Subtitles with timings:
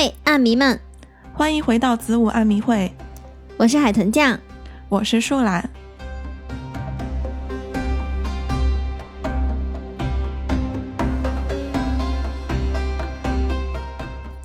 [0.00, 0.78] 嘿，暗迷们，
[1.32, 2.94] 欢迎回到子午暗迷会，
[3.56, 4.38] 我是海豚酱，
[4.88, 5.68] 我是树懒。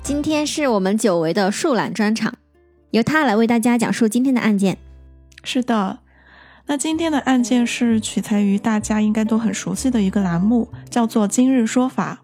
[0.02, 2.34] 今天是我们久违的树懒专场，
[2.90, 4.78] 由他来为大家讲述今天的案件。
[5.44, 6.00] 是的，
[6.66, 12.22] 那今天的案件是取材于大家应该都很熟悉的一个栏目，叫做《今日说法》。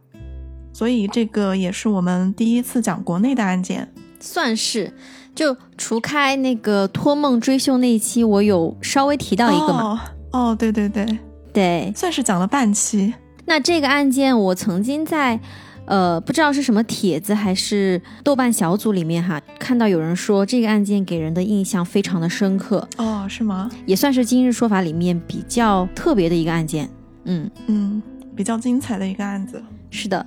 [0.73, 4.92] 所以这个也是我们第一次讲国内的案件，算是
[5.34, 10.02] 就除开那个托梦追凶那一期，我有稍微提到一个嘛。
[10.33, 11.19] 哦，对对对
[11.52, 13.12] 对，算是讲了半期。
[13.47, 15.38] 那这个案件我曾经在
[15.87, 22.89] 呃不知道是什么帖子还是豆瓣小组里面哈，看到有人说这个案件给人的印象非常的深刻。
[22.97, 23.69] 哦，是吗？
[23.87, 26.89] 也算是今日说法里面比较特别的一个案件。
[27.25, 28.00] 嗯嗯，
[28.37, 29.61] 比较精彩的一个案子。
[29.91, 30.25] 是的。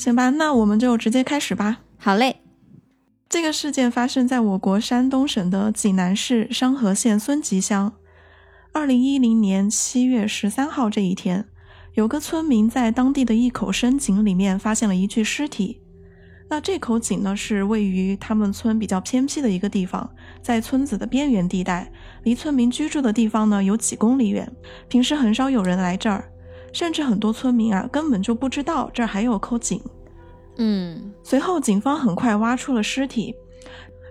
[0.00, 1.80] 行吧，那我们就直接开始吧。
[1.98, 2.36] 好嘞。
[3.28, 7.92] 这个事件发生在我国山东省的济南市商河县孙集乡。
[8.72, 11.44] 二零一零年七月十三号这一天，
[11.92, 15.82] 有个村民在当地的一口深井里面发现了一具尸体。
[16.48, 20.10] 那这口井呢，是位于他们村比较偏僻的一个地方，
[20.40, 24.50] 在村子的边缘地带，离村民居住的地方呢有几公里远，
[24.88, 26.29] 平时很少有人来这儿。
[26.72, 29.80] 甚至很多村民啊，根本就不知道这儿还有口井。
[30.56, 33.34] 嗯，随后警方很快挖出了尸体，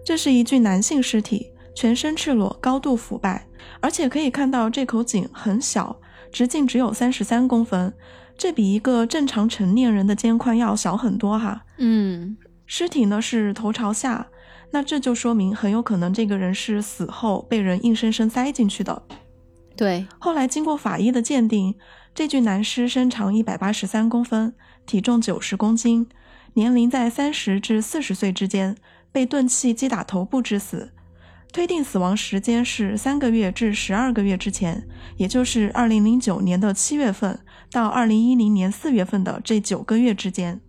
[0.04, 3.46] 这是一具男性尸体，全身赤裸，高度腐败，
[3.80, 5.96] 而且可以看到这口井很小，
[6.32, 7.94] 直径只有三十三公分，
[8.36, 11.64] 这比一个正常成年人的肩宽要小很多哈。
[11.78, 14.28] 嗯，尸体呢是头朝下，
[14.72, 19.04] 那这就说明很有可能这个人是死后被人硬生生塞进去的。
[19.76, 21.76] 对，后来经过法医的鉴定。
[22.14, 24.54] 这具男尸身长一百八十三公分，
[24.86, 26.08] 体重九十公斤，
[26.54, 28.76] 年龄在三十至四十岁之间，
[29.12, 30.92] 被钝器击打头部致死。
[31.52, 34.88] 推定死亡时间是三个月至十二个月之前，
[35.18, 37.40] 也就是二零零九年的七月份
[37.72, 40.62] 到二零一零年四月份的这九个月之间。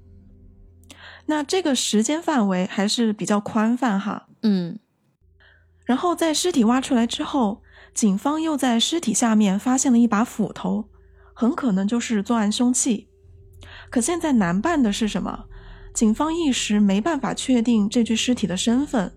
[1.26, 4.28] 那这个时间范围还是比较宽泛哈。
[4.42, 4.78] 嗯。
[5.84, 7.62] 然后在尸体挖出来之后，
[7.92, 10.86] 警方又在尸体下面发现了一把斧头。
[11.40, 13.08] 很可能就是作案凶器，
[13.88, 15.46] 可现在难办的是什么？
[15.94, 19.10] 警方一时没办法确定这具尸体的身份，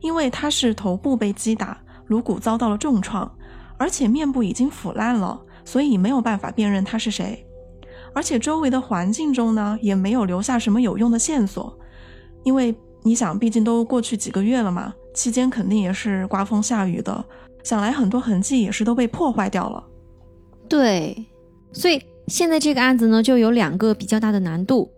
[0.00, 3.32] 因为他是头部被击打，颅骨遭到了重创，
[3.76, 7.46] 而且面部已经腐烂了，所以没有办法辨认他是谁。
[8.12, 11.78] 而且周围的环境中呢，也没有留下什么有用的线索，
[12.42, 12.74] 因为
[13.04, 17.24] 你想，毕竟都过去几个月了嘛，期间肯定也是刮风下雨的，
[17.62, 19.84] 想来很多痕迹也是都被破坏掉了。
[20.68, 21.24] 对。
[21.72, 24.90] 所以现在这个案子呢，就有两个比较大的难度，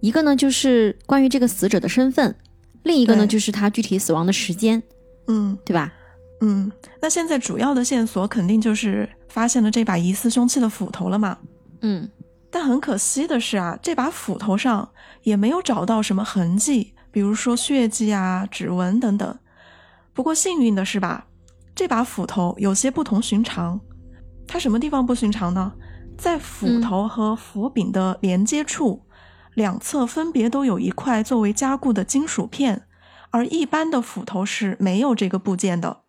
[0.00, 2.34] 一个呢就是关于这个死者的身份，
[2.82, 4.82] 另一个呢就是他具体死亡的时间，
[5.28, 5.92] 嗯，对吧？
[6.40, 11.38] 嗯，那现在主要的线索肯定就是发现了这把疑似凶器的斧头了嘛？
[11.80, 12.08] 嗯，
[12.50, 14.90] 但很可惜的是啊，这把斧头上
[15.22, 19.38] 也没有找到什么痕迹，比如说血迹啊、指纹等等。
[20.12, 21.26] 不过幸运的是吧，
[21.74, 23.80] 这把斧头有些不同寻常，
[24.46, 25.72] 它什么地方不寻常呢？
[26.16, 29.02] 在斧头和斧柄的连接处，
[29.54, 32.86] 两侧分别都有一块作为加固的金属片，
[33.30, 36.02] 而一般的斧头是没有这个部件的。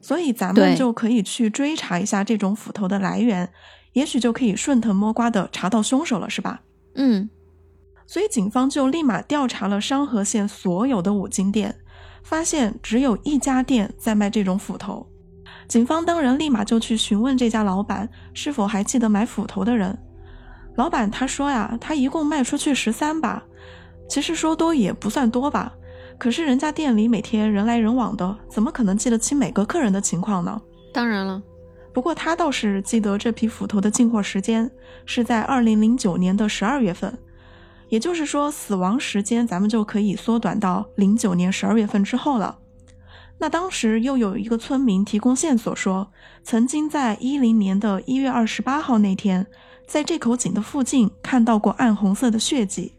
[0.00, 3.52] 所以咱们就可以去追查一下这种斧头的来源，
[3.92, 6.62] 也许就可以顺藤摸瓜的查到凶手了，是吧？
[6.94, 7.28] 嗯。
[8.06, 11.76] 所以警方就立马调查了商河县所有的五金店，
[12.22, 15.08] 发现只有一家店在卖这种斧头。
[15.72, 19.98] 警方当然立马就去询问这家老板是否还记得买斧头的人。
[20.74, 23.42] 老板他说呀，他一共卖出去十三把，
[24.06, 25.72] 其实说多也不算多吧。
[26.18, 30.60] 可是人家店里每天人来人往的，怎么可能记得清每个客人的情况呢？
[30.92, 31.42] 当然了，
[31.94, 34.70] 不过他倒是记得这批斧头的进货时间
[35.06, 37.18] 是在二零零九年的十二月份，
[37.88, 42.58] 也就是说死亡时间咱们就可以缩短到零九年十二月份之后了。
[43.42, 46.12] 那当时又有一个村民提供线索说，
[46.44, 49.44] 曾经在一零年的一月二十八号那天，
[49.84, 52.94] 在这口井的附近看到过暗红色的血迹。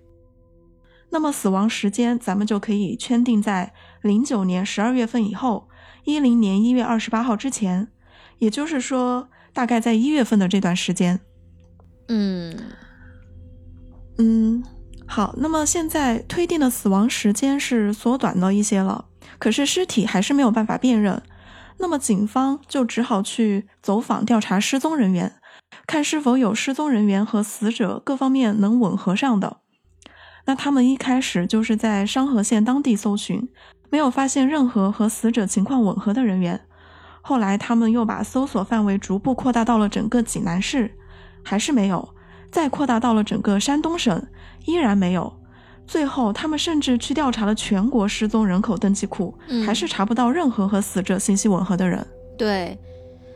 [1.12, 5.70] 那么死亡时间咱们就可以圈定在零九年十二月份以后，
[6.04, 7.88] 一零年一月二十八号之前，
[8.40, 11.22] 也就是说大概在一月份的这段时间。
[12.10, 12.54] 嗯
[14.18, 14.62] 嗯，
[15.08, 19.06] 好，那么现在推定的死亡时间是缩短了一些了。
[19.40, 21.22] 可是尸体还是没有办法辨认，
[21.80, 25.34] 那么警方就只好去走访调查失踪人员，
[25.86, 29.58] 看是否有失踪人员和死者各方面能吻合上的。
[30.46, 33.50] 那他们一开始就是在商河县当地搜寻，
[33.90, 36.62] 没有发现任何和死者情况吻合的人员。
[37.22, 40.94] 后来他们又把搜索范围逐步扩大到了整个济南市，
[41.44, 42.14] 还是没有；
[42.52, 44.28] 再扩大到了整个山东省，
[44.66, 45.34] 依然没有。
[45.86, 52.06] 最后，他们甚至去调查了全国失踪人口登记库，还是查不到任何和死者信息吻合的人。
[52.38, 52.78] 对。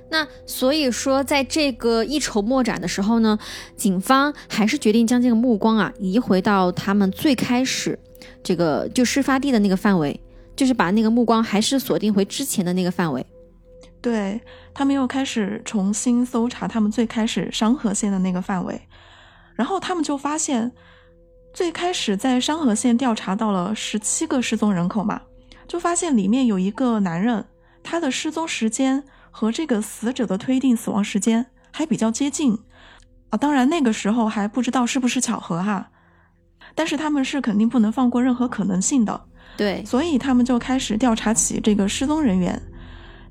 [0.09, 3.37] 那所以说，在这个一筹莫展的时候呢，
[3.75, 7.99] 警方还是决定将这个目光啊移回到他们最开始
[8.41, 10.17] 这个就事发地的那个范围，
[10.55, 13.25] 就是把那个目光还是锁定回之前的那个范围。
[13.99, 14.39] 对
[14.73, 18.79] 他们又开始重新搜查他们最开始商河县的那个范围，
[19.55, 20.71] 然后他们就发现，
[21.57, 25.19] 最开始在商河县调查到了十七个失踪人口嘛，
[25.67, 27.43] 就发现里面有一个男人，
[27.81, 29.03] 他的失踪时间。
[29.31, 32.57] 和这个死者的推定死亡时间还比较接近
[33.29, 35.89] 啊，当然那个时候还不知道是不是巧合哈，
[36.75, 39.25] 但是他们是肯定不能放过任何可能性的，
[39.55, 42.61] 对，所以他们就开始调查起这个失踪人员。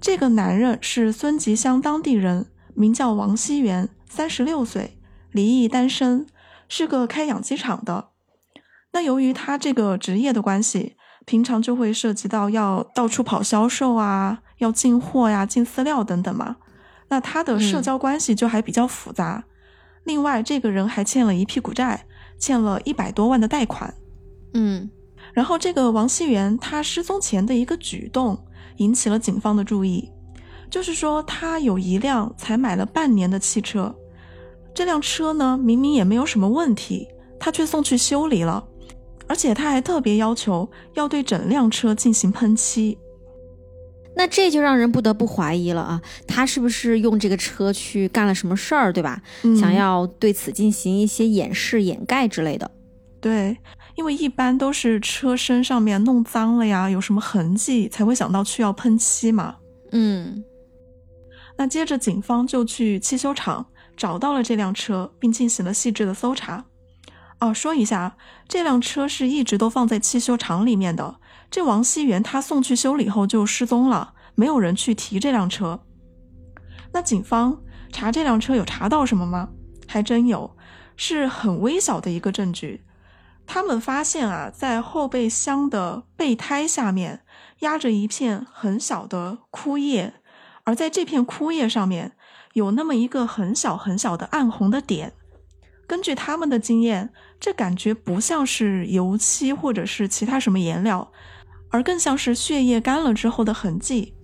[0.01, 4.99] 这个男人是孙集乡当地人，名叫王熙元，三十六岁，
[5.31, 6.27] 离异单身，
[6.69, 8.11] 是个开养鸡场的。
[8.97, 10.97] 那由于他这个职业的关系，
[11.27, 14.39] 平常就会涉及到要到处跑销售啊。
[14.57, 16.57] 要进货呀，进饲料等等嘛，
[17.11, 19.45] 那他的社交关系就还比较复杂。
[20.05, 22.07] 另外，这个人还欠了一屁股债，
[22.39, 23.93] 欠了一百多万的贷款。
[24.55, 24.89] 嗯，
[25.35, 28.43] 然后这个王熙元他失踪前的一个举动
[28.79, 30.11] 引起了警方的注意，
[30.71, 33.95] 就是说他有一辆才买了半年的汽车，
[34.75, 37.07] 这辆车呢明明也没有什么问题，
[37.39, 38.67] 他却送去修理了，
[39.29, 42.99] 而且他还特别要求要对整辆车进行喷漆。
[44.19, 49.21] 那这就让人不得不怀疑了啊，他是不是用这个车去干了什么事儿，对吧？
[49.61, 52.71] 想要对此进行一些掩饰、掩盖之类的。
[53.21, 53.55] 对，
[53.95, 59.57] 因为一般都是车身上面弄脏了呀，有什么痕迹才会想到去要喷漆嘛。
[59.93, 60.43] 嗯，
[61.59, 63.67] 那接着警方就去汽修厂
[63.99, 66.65] 找到了这辆车，并进行了细致的搜查。
[67.39, 68.17] 哦，说一下，
[68.49, 71.17] 这辆车是一直都放在汽修厂里面的。
[71.51, 75.81] 这王熙元他送去修理后就失踪了，没有人去提这辆车。
[76.93, 77.61] 那警方
[77.93, 79.51] 查这辆车有查到什么吗？
[79.87, 80.57] 还真有，
[80.97, 82.85] 是很微小的一个证据。
[83.47, 87.21] 他们发现啊，在后备箱的备胎下面
[87.61, 90.15] 压着一片很小的枯叶，
[90.65, 92.17] 而在这片枯叶上面
[92.55, 95.13] 有那么一个很小很小的暗红的点。
[95.87, 101.13] 根据他们的经验，这感觉不像是油漆或者是其他什么颜料。
[101.69, 104.15] 而更像是血液干了之后的痕迹，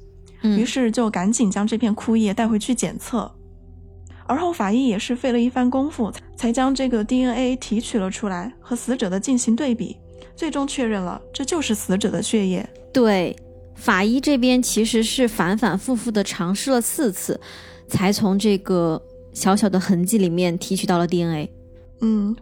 [0.42, 3.30] 于是就赶紧将这片枯叶带回去检测。
[4.26, 9.96] 而后法医也是费了一番功夫，才将这个 DNA 提取了出来，和死者的进行对比，
[10.36, 12.66] 最终确认了这就是死者的血液。
[12.92, 13.36] 对，
[13.74, 17.38] 法医这边其实是反反复复的尝试了四次，
[17.88, 19.02] 才从这个
[19.34, 21.52] 小小的痕迹里面提取到了 DNA。
[22.00, 22.34] 嗯，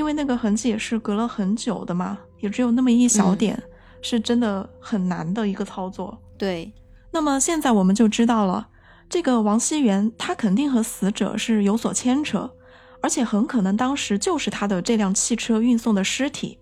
[0.00, 3.62] 因为那个痕迹也是隔了很久的嘛，也只有那么一小点。
[4.00, 6.18] 是真的很难的一个操作。
[6.38, 6.72] 对，
[7.10, 8.68] 那么现在我们就知道了，
[9.10, 12.50] 这个王熙元他肯定和死者是有所牵扯，
[13.02, 16.58] 而且很可能当时就是他的这辆汽车运送的尸体。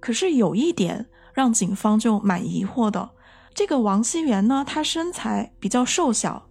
[0.00, 3.10] 可是有一点让警方就蛮疑惑的，
[3.52, 6.48] 这个王熙元呢，他身材比较瘦小。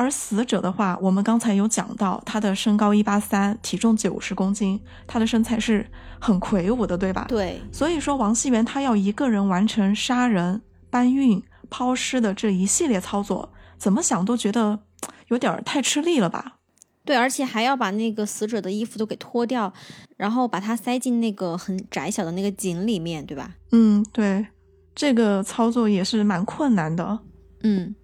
[0.00, 5.86] 而死者的话，我们刚才有讲到，他的身高一八三，体重九十公斤，他的身材是
[6.18, 7.26] 很魁梧的，对吧？
[7.28, 7.60] 对。
[7.70, 14.80] 所以说，王熙元他要一个人完成杀人、搬运、抛尸的这一系列操作，怎么想都觉得
[15.28, 16.56] 有点太吃力了吧？
[17.04, 19.70] 对，而且还要把那个死者的衣服都给脱掉，
[20.16, 23.50] 然后把他塞进那个很窄小的那个井里面，对吧？
[23.72, 24.46] 嗯，对，
[24.94, 27.18] 这个操作也是蛮困难的。
[27.64, 27.94] 嗯。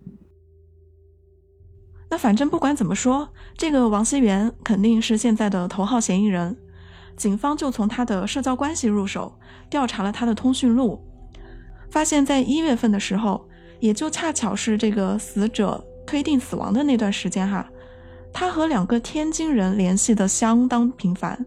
[2.09, 6.57] 那反正不管怎么说，这个王熙元肯定是现在的头号嫌疑人。
[7.17, 9.39] 警方就从他的社交关系入手，
[9.71, 11.03] 调查了他的通讯录，
[11.91, 13.49] 发现在一月份的时候，
[13.81, 17.67] 也就恰巧是这个死者推定死亡的那段时间哈，
[18.33, 21.45] 他和两个天津人联系的相当频繁。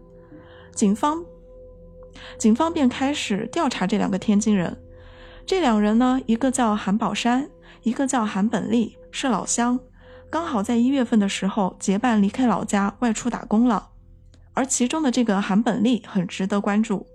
[0.74, 1.24] 警方
[2.36, 4.76] 警方便开始调查这两个天津人。
[5.46, 7.48] 这两人呢，一个叫韩宝山，
[7.82, 9.78] 一个叫韩本利，是老乡。
[10.30, 13.90] 刚好在一月份的时候结伴离开老家外出打工了，
[14.54, 17.06] 而其中的这个韩本利很值得关注。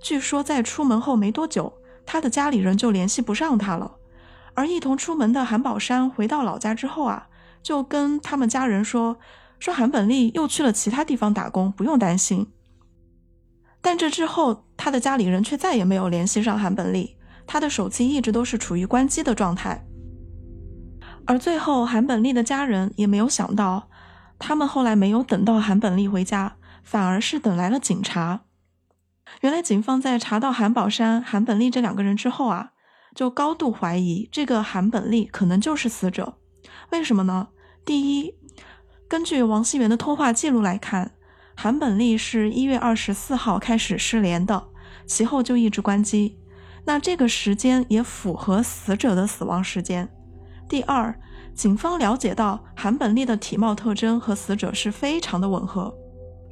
[0.00, 1.72] 据说在出门后没多久，
[2.06, 3.96] 他的家里人就联系不上他了。
[4.54, 7.26] 而一同出门的韩宝山回到老家之后啊，
[7.60, 9.18] 就跟他们家人说，
[9.58, 12.46] 说韩本利又去了其他地方打工，不用担心。
[13.80, 19.84] 但这之后他的家里人却再也没有联系上韩本利，他的手机一直都是处于关机的状态。
[21.30, 23.88] 而最后，韩本利的家人也没有想到，
[24.36, 28.40] 他们后来没有等到韩本利回家，反而是等来了警察。
[29.42, 32.72] 原来，警方在查到韩宝山、韩本利这两个人之后啊，
[33.14, 36.36] 就高度怀疑这个韩本利可能就是死者。
[36.90, 37.50] 为什么呢？
[37.84, 38.34] 第一，
[39.06, 41.12] 根据王熙元的通话记录来看，
[41.54, 44.66] 韩本利是一月二十四号开始失联的，
[45.06, 46.40] 其后就一直关机。
[46.86, 50.08] 那这个时间也符合死者的死亡时间。
[50.70, 51.12] 第二，
[51.52, 55.92] 警方了解到韩本利的体貌特征和死者是非常的吻合，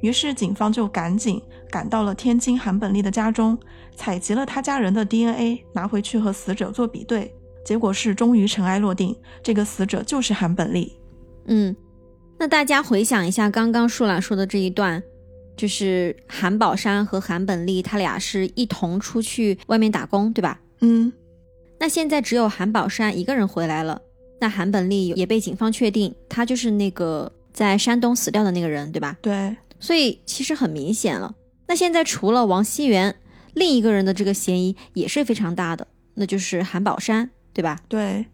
[0.01, 3.57] 于是警方就赶紧赶到了天津韩本利的家中，
[3.95, 7.33] 采集了他家人的 DNA，拿回去和死者做比对，
[7.65, 10.99] 结果是终于尘埃落定，这个死者就是韩本利。
[11.45, 11.73] 嗯，
[12.37, 15.01] 那大家回想一下刚刚树兰说的这一段，
[15.55, 20.59] 就是韩宝山和韩本利他俩是一同出去外面打工，对吧？
[20.81, 21.13] 嗯，
[21.79, 24.01] 那现在只有韩宝山一个人回来了。
[24.39, 29.17] 那韩本利也被警方确定，他就是那个在山东死掉的那个人，对吧？
[29.21, 31.35] 对，所以其实很明显了。
[31.67, 33.15] 那现在除了王熙元，
[33.53, 37.79] 另一个人的这个嫌疑也是非常大的，那就是韩宝山，对吧？
[37.87, 38.25] 对，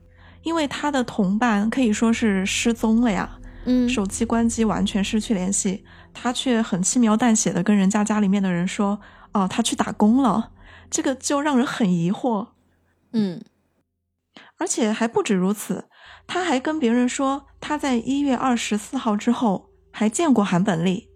[0.43, 5.83] 因为他的同伴可以说是失踪了呀，嗯，手机关机，完全失去联系，
[6.13, 9.01] 他却很轻描淡写的跟人家家里面的人说，
[9.33, 10.51] 哦，他去打工了，
[10.89, 12.49] 这个就让人很疑惑。
[13.11, 13.41] 嗯，
[14.57, 15.85] 而且还不止如此。
[16.27, 21.09] 他还跟别人说，他在一月二十四号之后还见过韩本利。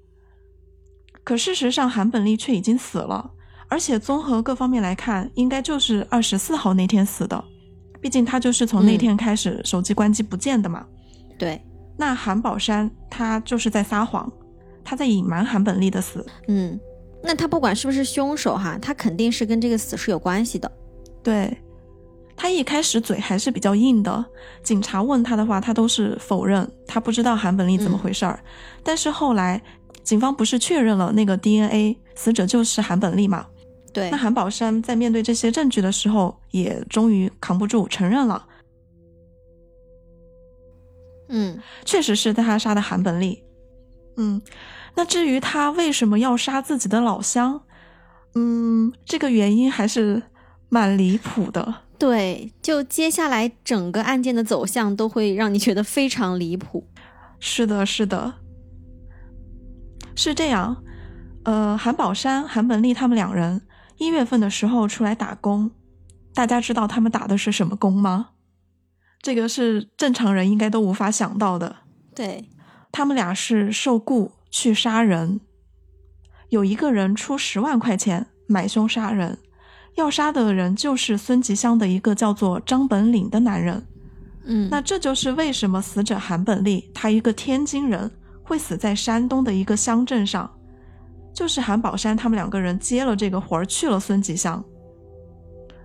[1.23, 3.31] 可事实上，韩本利却已经死了，
[3.67, 7.43] 而且综合各方面来看，应该就是二十四号那天死的。
[8.01, 10.85] 毕竟他就是从那天开始手机关机不见的嘛。
[11.37, 11.61] 对，
[11.97, 14.31] 那韩宝山他就是在撒谎，
[14.83, 16.25] 他在隐瞒韩本利的死。
[16.47, 16.79] 嗯，
[17.21, 20.71] 那他不管是不是凶手哈，他肯定是跟这个死是有关系的。
[21.21, 21.55] 对。
[22.39, 24.25] 他一开始嘴还是比较硬的，
[24.63, 28.39] 警察问他的话，他都是否认，他不知道韩本利怎么回事儿。
[28.81, 29.61] 但是后来，
[30.05, 33.45] 警方不是确认了那个 DNA 死者就是韩本利嘛？
[33.91, 34.09] 对。
[34.09, 38.47] 那韩宝山在面对这些证据的时候，也终于扛不住，承认了。
[41.27, 43.43] 嗯，确实是他杀的韩本利。
[44.15, 44.41] 嗯，
[44.95, 47.61] 那至于他为什么要杀自己的老乡，
[48.35, 50.23] 嗯，这个原因还是
[50.69, 51.88] 蛮离谱的。
[51.99, 56.87] 对，就接下来整个案件的走向都会让你觉得非常离谱。
[57.41, 58.35] 是的，是的，
[60.15, 60.81] 是这样。
[61.43, 63.61] 呃，韩宝山、韩本利他们两人
[63.97, 65.71] 一月份的时候出来打工，
[66.33, 68.29] 大家知道他们打的是什么工吗？
[69.21, 71.77] 这个是正常人应该都无法想到的。
[72.15, 72.49] 对，
[72.93, 75.41] 他们俩是受雇去杀人，
[76.47, 79.37] 有一个人出十万块钱买凶杀人。
[79.95, 83.85] 要杀的人就是孙吉香的一个叫做张本岭的男人，
[84.45, 88.09] 嗯，那这就是为什么死者韩本利他一个天津人
[88.41, 90.49] 会死在山东的一个乡镇上，
[91.33, 94.63] 就是韩宝山他们两个人接了这个活儿去了孙吉香，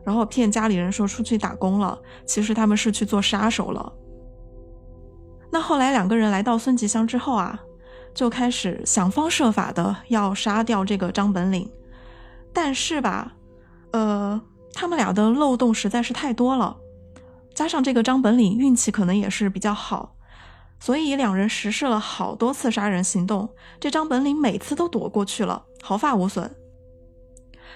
[0.04, 3.92] 然后骗家里人说出去打工了，其实他们是去做杀手了。
[5.50, 7.58] 那后来两个人来到孙吉香之后啊，
[8.14, 11.68] 就开始想方设法的要杀掉这个张本岭，
[12.52, 13.33] 但是吧。
[13.94, 14.40] 呃，
[14.72, 16.76] 他们俩的漏洞实在是太多了，
[17.54, 20.16] 加上这个张本岭运气可能也是比较好，
[20.80, 26.52] 所以两人实施了好多次杀人行动，这张本岭每次都躲过去了，毫发无损。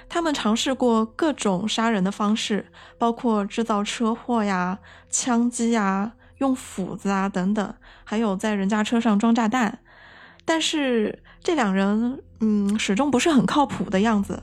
[0.08, 2.66] 他们尝试过各种杀人的方式，
[2.98, 9.78] 包括制造车祸呀、枪击呀、用斧子啊等等，还有在人家车上装炸弹，
[10.44, 14.42] 但是这两人嗯始终不是很靠谱的样子。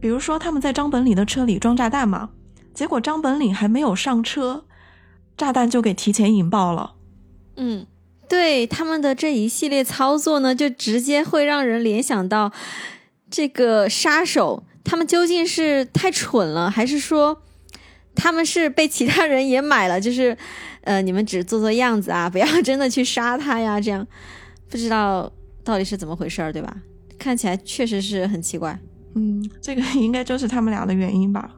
[0.00, 2.30] 比如说，他们在张本岭的车里装炸弹嘛，
[2.72, 4.64] 结果张本岭还没有上车，
[5.36, 6.94] 炸弹就给提前引爆了。
[7.56, 7.86] 嗯，
[8.28, 12.50] 对他们的这一系列操作呢，就直接会让人联想到
[13.30, 17.42] 这个杀手，他们究竟是太蠢了，还是说
[18.14, 20.00] 他们是被其他人也买了？
[20.00, 20.34] 就是，
[20.82, 24.06] 呃，你们只做做样子啊，不要真的去杀他呀，这样
[24.70, 25.30] 不知道
[25.62, 26.74] 到底是怎么回事儿，对吧？
[27.18, 28.80] 看起来确实是很奇怪。
[29.14, 31.50] 嗯，这个应该就是他们俩的原因吧。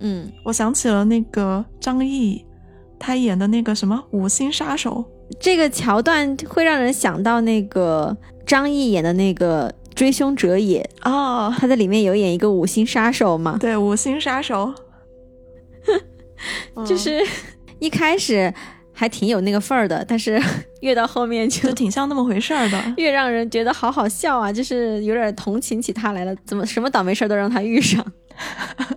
[0.00, 2.44] 嗯，我想起了那个张译，
[2.98, 5.04] 他演的那个什么《五星杀手》，
[5.40, 13.56] 这个桥段会让人想到那个张译演的那个《追凶者也》哦，他在里面有演一个五星杀手嘛？
[13.58, 14.72] 对，五星杀手，
[16.86, 17.20] 就是
[17.80, 18.52] 一开始
[18.98, 20.42] 还挺有那个份儿的，但是
[20.82, 22.82] 越到后面就就挺像那么回事儿的。
[22.98, 28.04] 越让人觉得好好笑啊，就是有点同情起他来了，怎么什么倒霉事儿都让他遇上？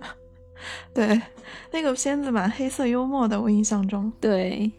[0.92, 1.22] 对，
[1.70, 4.12] 那个片子蛮黑色幽默的，我印象中。
[4.20, 4.72] 对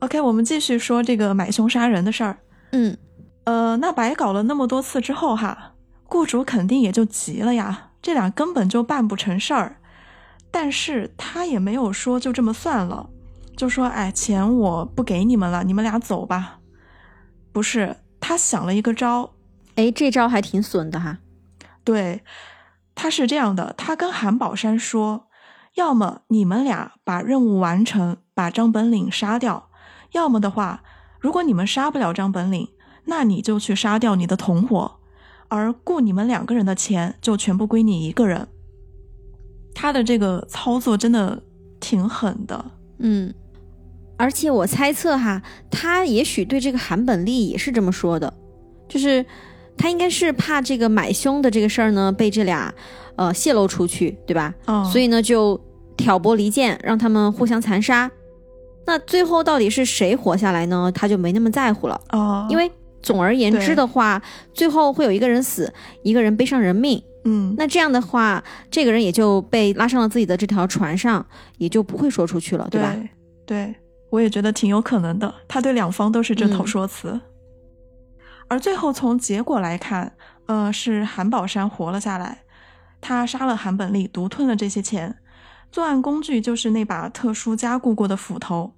[0.00, 2.36] ，OK，我们继续说这个买凶杀人的事儿。
[2.72, 2.96] 嗯
[3.44, 5.74] 呃，那白搞了那么多次之后哈，
[6.06, 9.76] 雇主肯定也就急了呀，这俩根本就办不成事儿。
[10.50, 13.08] 但是他也没有说就这么算了，
[13.56, 16.58] 就说哎，钱我不给你们了，你们俩走吧。
[17.52, 19.32] 不是，他想了一个招，
[19.76, 21.18] 哎，这招还挺损的哈。
[21.82, 22.22] 对，
[22.94, 25.28] 他是这样的，他跟韩宝山说，
[25.74, 29.70] 要么你们俩把任务完成，把张本领杀掉；
[30.12, 30.82] 要么的话，
[31.18, 32.68] 如果你们杀不了张本领，
[33.04, 34.98] 那你就去杀掉你的同伙，
[35.48, 38.48] 而雇你们两个人的钱就全部归你一个人。
[39.74, 41.42] 他的这个操作真的
[41.78, 42.64] 挺狠的，
[42.98, 43.32] 嗯，
[44.16, 48.32] 而且我猜测哈，他也许对这个韩本利也是这么说的，
[48.88, 49.24] 就是
[49.76, 52.72] 他应该是怕这个买凶的这个事儿呢被这俩
[53.16, 54.54] 呃泄露出去，对吧？
[54.66, 55.60] 哦，所以呢就
[55.96, 58.10] 挑拨离间，让他们互相残杀。
[58.86, 60.90] 那最后到底是谁活下来呢？
[60.94, 62.70] 他就没那么在乎了，哦，因为
[63.02, 64.22] 总而言之的话，
[64.54, 67.02] 最后会有一个人死，一个人背上人命。
[67.24, 71.26] 嗯，那这样的话，这个人也就被拉上了自己的这条船上，
[71.58, 72.94] 也就不会说出去了，对吧？
[73.44, 73.74] 对对，
[74.10, 75.34] 我也觉得挺有可能的。
[75.48, 77.20] 他对两方都是这套嗯说辞。
[78.48, 80.14] 而最后从结果来看，
[80.46, 82.42] 呃，是韩宝山活了下来，
[83.00, 85.16] 他杀了韩本利，独吞了这些钱，
[85.72, 88.74] 作案工具就是那把特殊加固过的斧头。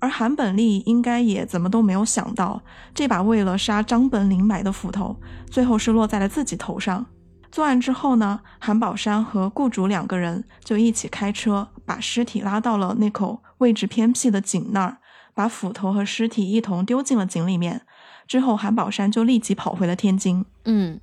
[0.00, 2.62] 而韩本利应该也怎么都没有想到，
[2.92, 5.16] 这把为了杀张本林买的斧头，
[5.48, 7.06] 最后是落在了自己头上。
[7.54, 14.98] 作案之后呢，韩宝山和雇主两个人就一起开车把尸体拉到了那口位置偏僻的井那儿，
[15.34, 17.82] 把斧头和尸体一同丢进了井里面。
[18.26, 20.44] 之后，韩宝山就立即跑回了天津。
[20.64, 21.00] 嗯，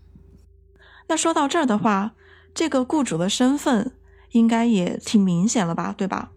[1.07, 2.11] 那说到这儿的话，
[2.53, 3.93] 这个雇主的身份
[4.31, 6.31] 应该也挺明显了吧，对吧？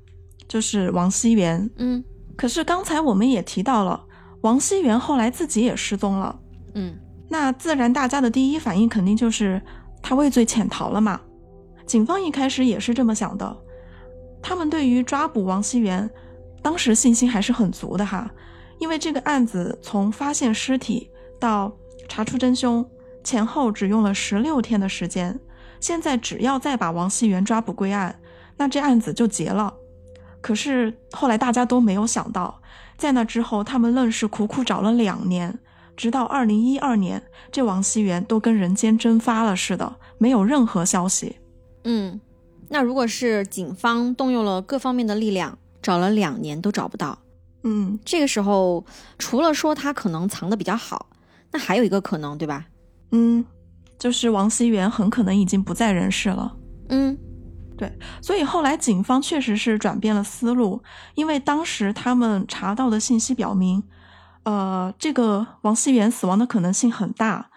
[0.46, 1.68] 就是王熙元。
[1.78, 2.04] 嗯
[2.36, 4.04] 可是刚才我们也提到了，
[4.42, 6.38] 王熙元后来自己也失踪了。
[6.74, 7.00] 嗯
[7.30, 9.60] 那自然大家的第一反应肯定就是
[10.04, 11.18] 他畏罪潜逃了嘛。
[11.86, 13.56] 警方一开始也是这么想的，
[14.42, 16.08] 他们对于抓捕王熙元，
[16.60, 18.30] 当时信心还是很足的哈，
[18.78, 21.74] 因为这个案子从发现尸体到
[22.06, 22.86] 查出真凶，
[23.22, 25.40] 前后只用了十六天的时间，
[25.80, 28.14] 现在只要再把王熙元抓捕归案，
[28.58, 29.72] 那这案子就结了。
[30.42, 32.60] 可是后来大家都没有想到，
[32.98, 35.58] 在那之后，他们愣是苦苦找了两年，
[35.96, 41.36] 直到二零一二年，这王熙元都跟人间蒸发了似的，没有任何消息。
[41.84, 42.20] 嗯。
[42.70, 47.16] 那如果是警方动用了各方面的力量，找了两年都找不到，
[47.62, 48.84] 嗯，这个时候
[49.18, 51.10] 除了说他可能藏的比较好，
[51.52, 52.64] 那还有一个可能，对吧？
[53.12, 53.44] 嗯，
[53.98, 56.56] 就是王熙元很可能已经不在人世了。
[56.88, 57.16] 嗯
[57.76, 60.82] 对所以后来警方确实是转变了思路，
[61.14, 63.82] 因为当时他们查到的信息表明，
[64.44, 67.50] 呃，这个王熙元死亡的可能性很大。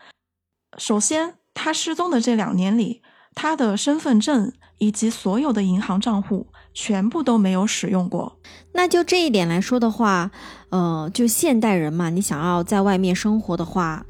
[0.78, 3.02] 首先，他失踪的这两年里，
[3.36, 8.40] 他的身份证以及所有的银行账户全部都没有使用过。
[8.74, 10.32] 那就这一点来说的话，
[10.70, 14.06] 呃，就现代人嘛，你想要在外面生活的话，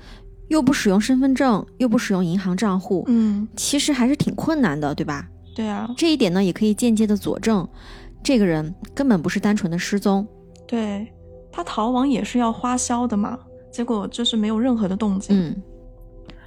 [0.50, 5.28] 又不使用身份证，又不使用银行账户，嗯，其实还是挺困难的，对吧？
[5.56, 7.68] 对啊，这一点呢，也可以间接的佐证，
[8.22, 10.28] 这个人根本不是单纯的失踪。
[10.68, 11.12] 对
[11.58, 13.40] 他逃亡也是要花销的嘛，
[13.72, 15.36] 结果就是没有任何的动静。
[15.36, 15.64] 嗯，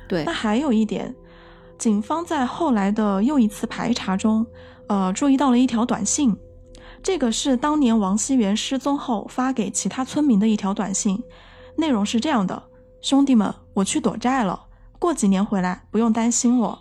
[0.07, 1.13] 对那，还有一点，
[1.77, 4.47] 警方在后来的又一次排查中，
[4.87, 6.37] 呃，注意到了一条短信。
[7.03, 11.21] 这个是当年王熙元失踪后发给其他村民的一条短信，
[11.77, 12.63] 内容是这样的
[13.03, 14.67] ：“兄弟们，我去躲债了，
[15.01, 16.79] 过几年回来，不用担心我。”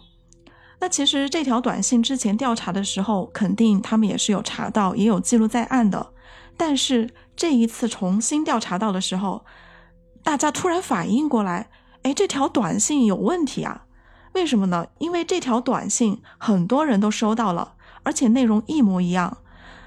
[0.80, 6.14] 那其实这条短信之前调查的时候，肯定他们也是有查到，也有记录在案的。
[6.56, 7.10] 但是
[7.40, 9.46] 这一次重新调查到的时候，
[10.24, 11.70] 大家突然反应过来，
[12.04, 13.86] 哎，这条短信有问题啊！
[14.34, 14.88] 为什么呢？
[14.98, 19.38] 因为这条短信很多人都收到了，而且内容一模一样。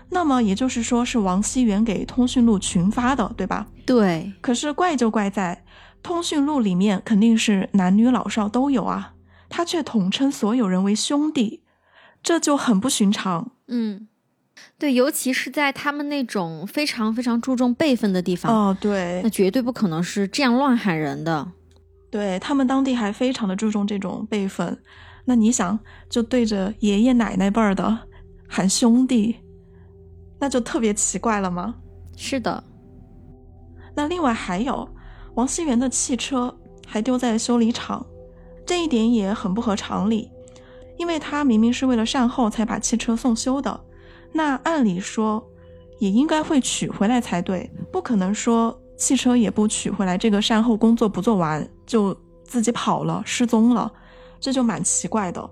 [0.09, 3.67] 那么也就是说是王熙元给通讯录群发的，对吧？
[3.85, 5.63] 对，可是怪就怪在
[6.03, 9.13] 通讯录里面肯定是男女老少都有啊，
[9.51, 11.63] 他却统称所有人为兄弟，
[12.23, 13.51] 这就很不寻常。
[13.69, 14.09] 嗯，
[14.79, 21.53] 对，尤其是在他们那种非常非常注重辈分的地方，哦，对那，绝对不可能是这样乱喊人的。
[22.11, 24.79] 对他们当地还非常的注重这种辈分。
[25.25, 25.79] 那你想，
[26.11, 27.99] 就对着爷爷奶奶辈儿的
[28.49, 29.37] 喊兄弟，
[30.41, 31.77] 那就特别奇怪了吗？
[32.17, 32.63] 是的，
[33.95, 34.89] 那另外还有
[35.35, 36.55] 王熙元的汽车
[36.87, 38.05] 还丢在修理厂，
[38.67, 40.31] 这一点也很不合常理，
[40.99, 43.81] 因为他明明是为了善后才把汽车送修的，
[44.33, 45.47] 那按理说
[45.99, 53.93] 也应该会取回来才对，不可能说汽车也不取回来，这个善后工作不做完就自己跑了失踪了，
[54.41, 55.51] 这就蛮奇怪的。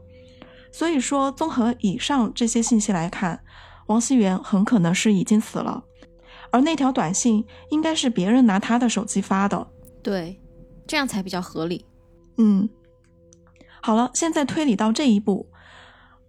[0.73, 3.41] 所以说，综合以上这些信息来看，
[3.87, 5.83] 王熙元很可能是已经死了。
[6.53, 9.67] 而那条短信应该是别人拿他的手机发的，
[10.03, 10.41] 对，
[10.87, 11.85] 这样才比较合理。
[12.39, 12.69] 嗯，
[13.83, 15.50] 好了，现在推理到这一步，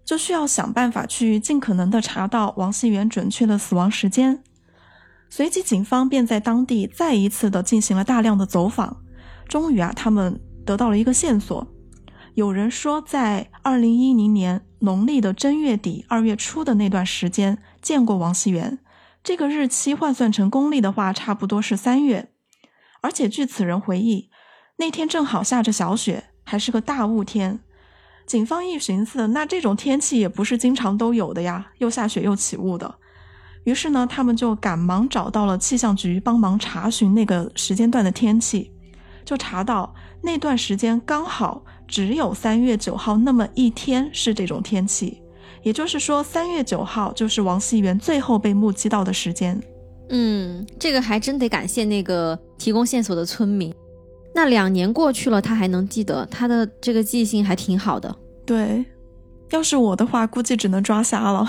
[0.03, 4.43] 就需要想办法去尽可能的查到王熙元准确的死亡时间。
[5.29, 8.97] 随即，警方便在当地再一次的进行了大量的走访，
[9.47, 11.65] 终于啊，他们得到了一个线索。
[12.33, 18.79] 有人说，在二零一零年农历的正月底、二月初的那段时间见过王熙元。
[19.23, 22.31] 这个日期换算成公历的话，差不多是三月。
[23.01, 24.29] 而且据此人回忆，
[24.77, 27.59] 那天正好下着小雪，还是个大雾天。
[28.31, 32.95] 警方一寻思，那这种天气也不是经常都有的呀，又下雪又起雾的。
[33.65, 38.71] 于是呢，他们就赶忙找到了气象局帮忙查询那个时间段的天气，
[39.25, 45.21] 就查到那段时间刚好只有三月九号那么一天是这种天气。
[45.61, 49.61] 也就是说，三月九号就是王熙元最后被目击到的时间。
[50.07, 53.75] 嗯，这个还真得感谢那个提供线索的村民。
[54.33, 58.15] 那两年过去了，他还能记得，他的这个记性还挺好的。
[58.45, 58.85] 对，
[59.51, 61.47] 要是我的话，估计只能抓瞎了，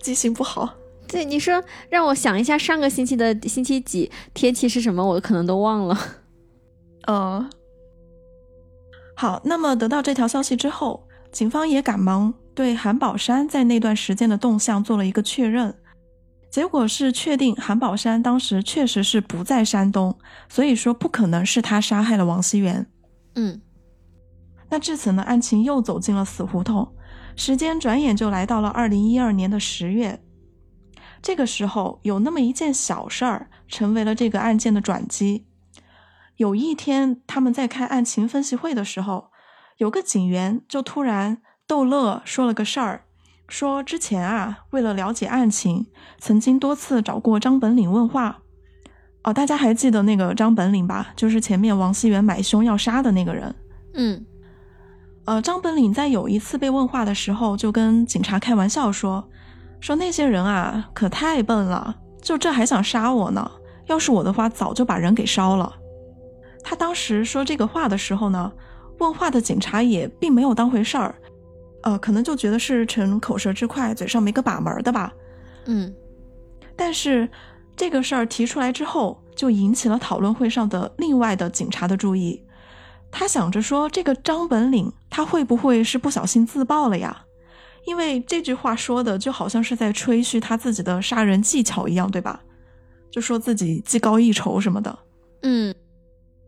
[0.00, 0.74] 记性不好。
[1.06, 5.98] 对，你说让我想一下上个星期的星期几天气是什么，我可能都忘了。
[7.08, 7.50] 嗯，
[9.14, 12.34] 好，那么得到这条消息之后，警方也赶忙。
[12.54, 15.74] 对韩宝山在那段时间的动向做了一个确认，
[16.50, 22.86] 结果是确定韩宝山当时确实是不在山东，所以说不可能是他杀害了王熙元。
[23.34, 23.60] 嗯，
[24.70, 26.94] 那至此呢，案情又走进了死胡同。
[27.36, 30.22] 时间转眼就来到了二零一二年的十月，
[31.22, 35.46] 这个时候有那么一件小事儿成为了这个案件的转机。
[36.36, 39.30] 有一天他们在开案情分析会的时候，
[39.76, 41.42] 有个警员就突然。
[41.68, 43.04] 逗乐说了个事儿，
[43.48, 45.86] 说之前啊，为了了解案情，
[46.18, 48.38] 曾经多次找过张本领问话。
[49.24, 51.08] 哦，大家还记得那个张本领吧？
[51.16, 53.54] 就是前面王熙元买凶要杀的那个人。
[53.94, 54.24] 嗯，
[55.24, 59.28] 呃，张本领在有一次被问话的时候，就跟警察开玩笑说
[59.80, 63.50] ：“说那些人啊，可太笨了，就这还想杀我呢。
[63.86, 65.74] 要是我的话，早就把人给烧了。”
[66.62, 68.52] 他当时说这个话的时候呢，
[68.98, 71.14] 问话的警察也并没有当回事儿。
[71.88, 75.10] 呃，可能就觉得是逞口舌之快，嘴上没个把门的吧。
[75.64, 75.94] 嗯，
[76.76, 77.26] 但是
[77.74, 82.44] 这个事儿提出来之后，就引起了讨论会上的另外的警察的注意。
[83.10, 87.24] 他想着说，这个张本领他会不会是不小心自爆了呀？
[87.86, 92.42] 因为这句话说的就好像是在吹嘘他自己的杀人技巧一样，对吧？
[93.10, 94.98] 就说自己技高一筹什么的。
[95.40, 95.74] 嗯，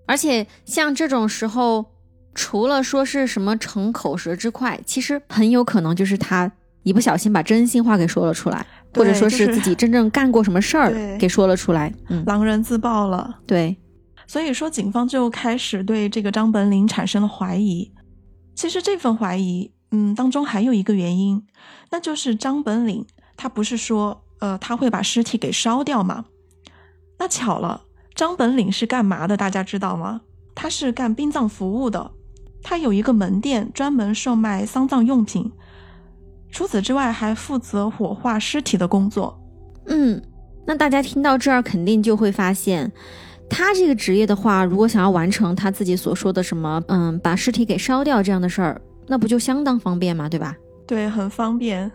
[0.06, 1.86] 而且像这种时候。
[2.34, 6.50] 除了说是什么逞口舌之快，其实很有可能就是他
[6.82, 8.64] 一不小心把真心话给说了出来，
[8.94, 13.40] 或者说是自己真正干过什么事儿 给说了出来，嗯，狼人自爆了。
[13.46, 13.76] 对，
[14.26, 17.92] 所以说警方就开始对这个张本领产生了怀疑。
[18.54, 21.42] 其实这份怀疑，嗯，当中还有一个原因，
[21.90, 23.04] 那就是张本领
[23.36, 26.26] 他不是说，呃，他会把尸体给烧掉吗？
[27.18, 27.82] 那巧了，
[28.14, 29.36] 张本领是干嘛的？
[29.36, 30.22] 大家知道吗？
[30.54, 32.10] 他是干殡葬服务的。
[32.62, 35.50] 他有一个门店，专门售卖丧葬用品。
[36.50, 39.40] 除此之外，还负责火化尸体的工作。
[39.86, 40.20] 嗯，
[40.66, 42.90] 那大家听到这儿，肯定就会发现，
[43.48, 50.28] 他这个职业的话，如果想要完成他自己所说的什么，嗯，把尸体给烧掉这样的事儿，那不就相当方便吗？
[50.28, 50.56] 对吧？
[50.86, 51.90] 对，很方便。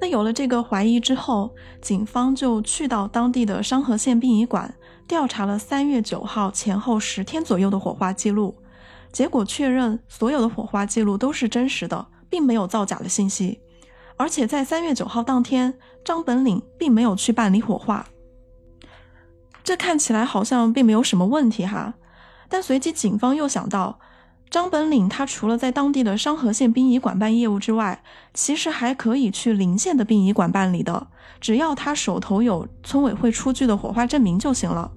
[0.00, 4.74] 那有了这个怀疑之后，警方就去到当地的商河县殡仪馆，
[5.06, 8.54] 调查了三月九号前后十天左右的火化记录。
[9.12, 13.60] 结果确认，所有的火化记录都是真实的，并没有造假的信息。
[14.16, 18.06] 而且在三月九号当天，张本领并没有去办理火化。
[19.62, 21.94] 这看起来好像并没有什么问题哈。
[22.48, 23.98] 但随即警方又想到，
[24.50, 31.08] 张本领他除了在当地的商河县殡仪馆办业务之外，其实还可以去邻县的殡仪馆办理的，
[31.40, 34.90] 只要他手头有村委会出具的火化证明就行了。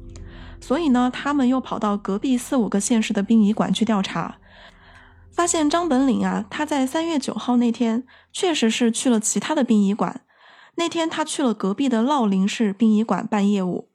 [0.61, 4.37] 所以呢，他们又跑到隔壁四五个县市的殡仪馆去调查，
[5.33, 10.21] 发现张本领啊，他在三月九号那天确实是去了其他的殡仪馆。
[10.75, 13.89] 那天他去了隔壁的乐陵市殡仪馆办业务。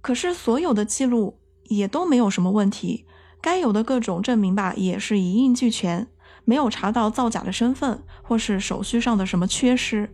[0.00, 3.04] 可是所有的记录也都没有什么问题，
[3.42, 6.08] 该有的各种证明吧，也是一应俱全，
[6.46, 10.10] 没有查到造假的身份或是手续上的什么缺失。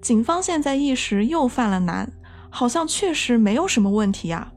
[0.00, 2.10] 警方现在一时又犯了难，
[2.50, 4.52] 好像确实没有什么问题啊。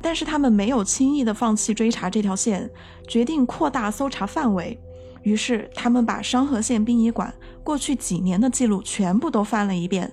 [0.00, 2.70] 但是他们没有轻易的放弃追查这条线，
[3.08, 4.78] 决定扩大搜查范围。
[5.22, 10.12] 于是他们把商河县殡仪馆过去几年的记录全部都翻了一遍。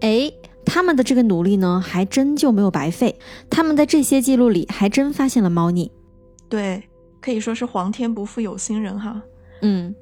[0.00, 0.32] 哎，
[0.64, 3.18] 他们的这个努力呢，还真就没有白费。
[3.50, 5.90] 他们在这些记录里还真发现了猫腻。
[6.48, 6.82] 对，
[7.20, 9.20] 可以说是皇天不负有心人哈。
[9.62, 9.92] 嗯，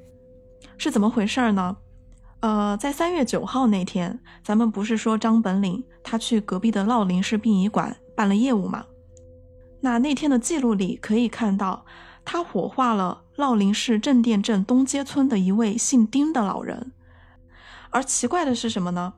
[0.77, 1.75] 是怎么回事呢？
[2.43, 8.83] 呃，在三月九号那天，咱们不是说张本岭他去隔壁的乐林市殡仪馆办了业务吗？
[9.79, 11.85] 那那天的记录里可以看到，
[12.25, 16.91] 他火化了乐林市正店镇东街村的一位姓丁的老人。
[17.91, 19.13] 而奇怪的是什么呢？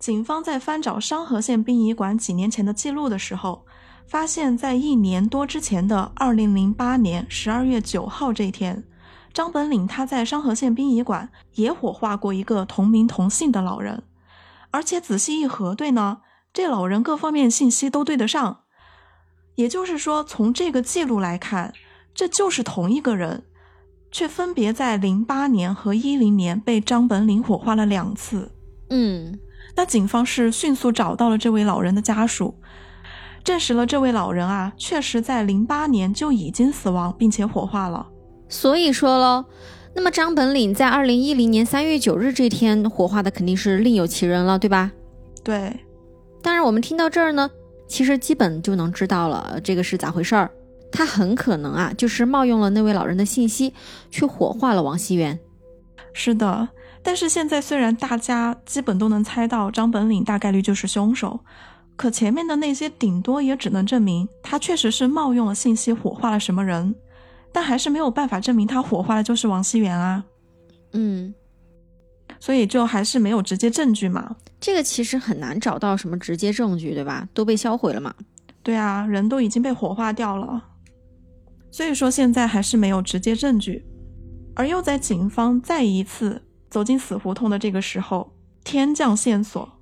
[0.00, 3.64] 警方在翻找商河县殡仪馆几年前的记录的时候，
[4.04, 8.82] 发现，在一年多之前的二零零八年十二月九号这天。
[9.34, 14.04] 张本岭他在商河县殡仪馆也火化过一个同名同姓的老人，
[14.70, 16.20] 而且仔细一核对呢，
[16.52, 18.60] 这老人各方面信息都对得上。
[19.56, 21.72] 也就是说，从这个记录来看，
[22.14, 23.42] 这就是同一个人，
[24.12, 28.52] 却分别在零八年和一零年被张本岭火化了两次。
[28.90, 29.36] 嗯，
[29.74, 32.56] 那警方是迅速找到了这位老人的家属，
[33.42, 38.06] 证实了这位老人啊，确实在零八年就已经死亡并且火化了。
[38.54, 39.46] 所以说喽，
[39.96, 44.92] 那么张本岭在二零一零年三月九日这天火化的肯定是另有其人了，对吧？
[45.42, 45.74] 对。
[46.40, 47.50] 当然，我们听到这儿呢，
[47.88, 50.48] 其实基本就能知道了这个是咋回事儿。
[50.92, 53.74] 他很可能啊，就是冒用了那位老人的信息，
[54.08, 55.36] 去火化了王熙元。
[56.12, 56.68] 是的，
[57.02, 61.40] 但是现在虽然大家基本都能猜到张本岭大概率就是凶手，
[61.96, 66.94] 可前面的那些顶多也只能证明他确实是冒用了信息火化了什么人。
[67.54, 70.24] 但还是没有办法证明他火化的就是王熙元啊，
[70.92, 71.32] 嗯，
[72.40, 74.34] 所以就还是没有直接证据嘛。
[74.58, 77.28] 这个其实很难找到什么直接证据，对吧？
[77.32, 78.12] 都被销毁了嘛。
[78.64, 80.64] 对啊，人都已经被火化掉了，
[81.70, 83.86] 所以说现在还是没有直接证据。
[84.56, 88.32] 而又在警方再一次走进死胡同的这个时候，
[88.64, 89.78] 天降线索，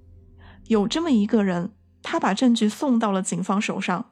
[0.66, 1.70] 有这么一个人，
[2.02, 4.11] 他把证据送到了警方手上。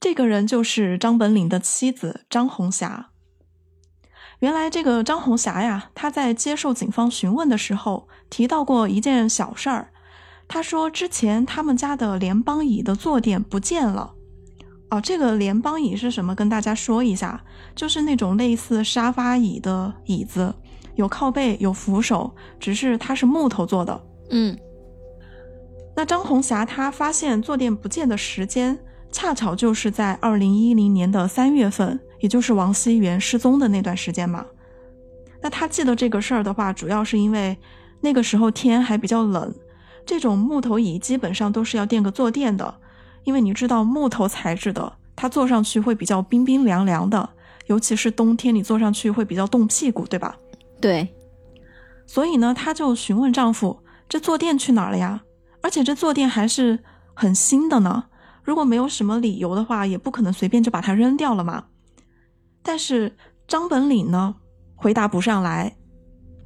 [0.00, 3.10] 这个人就是张本岭的妻子张红霞。
[4.38, 9.92] 原来，这个张红霞呀，她在接受警方询问的时候提到过一件小事儿。
[10.48, 14.14] 她说，之前他们家的联邦椅的坐垫不见了。
[14.88, 16.34] 哦，这个联邦椅是什么？
[16.34, 17.44] 跟大家说一下，
[17.76, 20.54] 就是那种类似沙发椅的椅子，
[20.94, 24.00] 有靠背，有扶手，只是它是木头做的。
[24.30, 24.58] 嗯。
[25.94, 28.78] 那张红霞她发现坐垫不见的时间。
[29.12, 34.46] 恰巧就是在二零一零年的三月份，也就是王熙元失踪的那段时间嘛。
[35.42, 37.58] 那他记得这个事儿的话，主要是因为
[38.00, 39.52] 那个时候天还比较冷，
[40.06, 42.74] 这种木头椅基本上都是要垫个坐垫的，
[43.24, 47.28] 因为你知道木头材质的，它坐上去会比较冰冰凉凉的，
[47.66, 50.36] 尤其是冬天你坐上去会比较冻屁股，对吧？
[50.80, 51.08] 对。
[52.06, 55.22] 所以呢，她就询问丈夫：“这坐垫去哪儿了呀？
[55.62, 56.80] 而且这坐垫还是
[57.14, 58.04] 很新的呢。”
[58.50, 61.66] 如果没有什么理由的话，也不可能随便就把它扔掉了嘛。
[62.64, 64.34] 但是张本岭呢，
[64.74, 65.76] 回答不上来。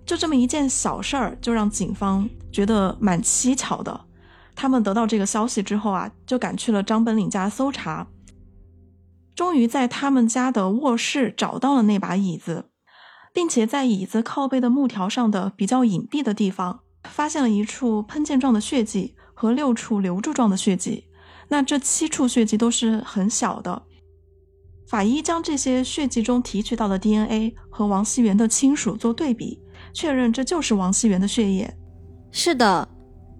[0.05, 3.99] 就这么一件小事儿，就让警方觉得蛮蹊跷的。
[4.55, 8.07] 他们得到这个消息之后啊，就赶去了张本岭家搜查。
[9.35, 12.69] 终于在他们家的卧室找到了那把椅子，
[13.33, 21.07] 并且在椅子靠背的木条上的比较隐蔽的地方，发现了一处喷溅状的血迹和六处流柱状的血迹。
[21.55, 23.81] 那这七处血迹都是很小的，
[24.89, 29.63] 法医将这些血迹中提取到的 DNA 和王熙元的亲属做对比，
[29.93, 31.73] 确认这就是王熙元的血液。
[32.33, 32.89] 是的，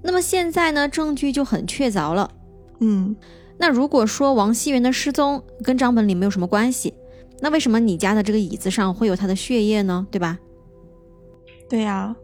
[0.01, 2.31] 那么现在呢，证据就很确凿了。
[2.79, 3.17] 嗯，
[3.59, 6.95] 那如果说王熙元的失踪跟张本礼没有什么关系，
[7.41, 10.07] 那为什么你家的这个椅子上会有他的血液呢？
[10.09, 10.39] 对吧？
[11.69, 12.15] 对呀。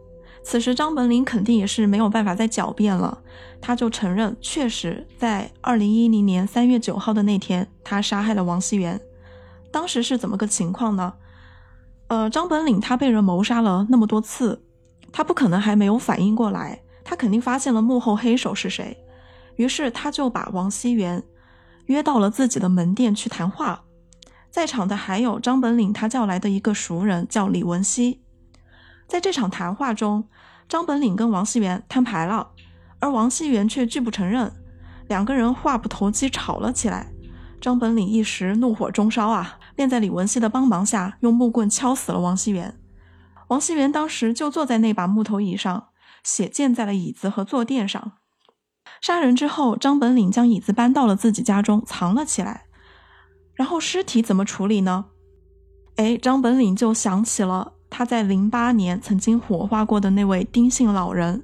[0.43, 3.21] 此时，张本岭肯定也是没有办法再狡辩了，
[3.61, 8.99] 他就承认，确实在二零一零年三月九号的那天，他杀害了王熙元。
[9.71, 11.13] 当时是怎么个情况呢？
[12.07, 14.61] 呃，张本岭他被人谋杀了那么多次，
[15.13, 18.97] 他不可能还没有反应过来，他肯定发现了幕后黑手是谁，
[19.55, 21.23] 于是他就把王熙元
[21.85, 23.83] 约到了自己的门店去谈话，
[24.49, 28.19] 在场的还有张本岭他叫来的一个熟人，叫李文熙。
[29.11, 30.29] 在这场谈话中，
[30.69, 32.51] 张本岭跟王熙元摊牌了，
[32.99, 34.49] 而王熙元却拒不承认。
[35.09, 37.11] 两个人话不投机吵了起来。
[37.59, 42.79] 张本岭一时怒火中烧啊，便在李文熙的帮忙下用木棍敲死了王熙元。
[43.49, 45.89] 王熙元当时就坐在那把木头椅上，
[46.23, 48.13] 血溅在了椅子和坐垫上。
[49.01, 52.67] 杀人之后，张本岭将椅子搬到了自己家中藏了起来。
[53.55, 55.07] 然后尸体怎么处理呢？
[55.97, 61.43] 哎，张本岭就想起了他在零八年曾经火化过的那位丁姓老人。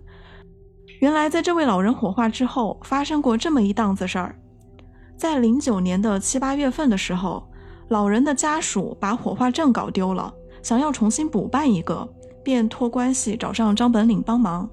[1.02, 4.36] 原来，在这位老人火化之后，发生过这么一档子事儿。
[5.16, 7.48] 在零九年的七八月份的时候，
[7.90, 10.34] 老人的家属把火化证搞丢了，
[10.64, 12.08] 想要重新补办一个，
[12.44, 14.68] 便托关系找上张本岭帮忙。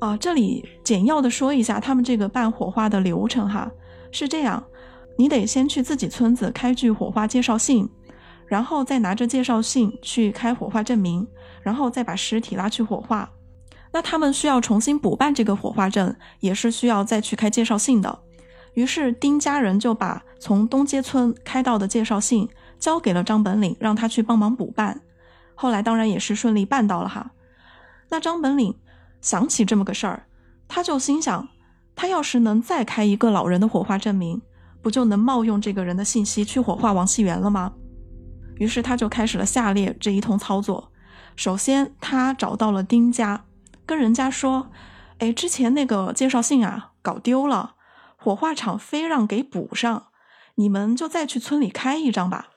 [0.00, 3.70] 啊，这里简要的说一下他们这个办火化的流程哈，
[4.10, 4.64] 是这样。
[5.18, 7.88] 你得先去自己村子开具火化介绍信，
[8.52, 11.26] 然后再拿着介绍信去开火化证明，
[11.62, 13.32] 然后再把尸体拉去火化。
[13.90, 18.18] 那他们需要重新补办这个火化证，也是需要再去开介绍信的。
[18.74, 22.46] 于是丁家人就把从东街村开到的介绍信
[22.78, 25.00] 交给了张本岭，让他去帮忙补办。
[25.54, 27.30] 后来当然也是顺利办到了哈。
[28.10, 28.78] 那张本岭
[29.22, 30.26] 想起这么个事儿，
[30.68, 31.48] 他就心想，
[31.96, 34.42] 他要是能再开一个老人的火化证明。
[34.82, 37.72] 不就能冒用这个人的信息去火化王熙元了吗？
[38.62, 40.92] 于是他就开始了下列这一通操作。
[41.34, 43.44] 首先，他找到了丁家，
[43.84, 44.70] 跟人家说
[45.18, 47.74] ：“哎，之前那个介绍信啊，搞丢了，
[48.16, 50.04] 火化场非让给补上，
[50.54, 52.50] 你们就再去村里开一张吧。”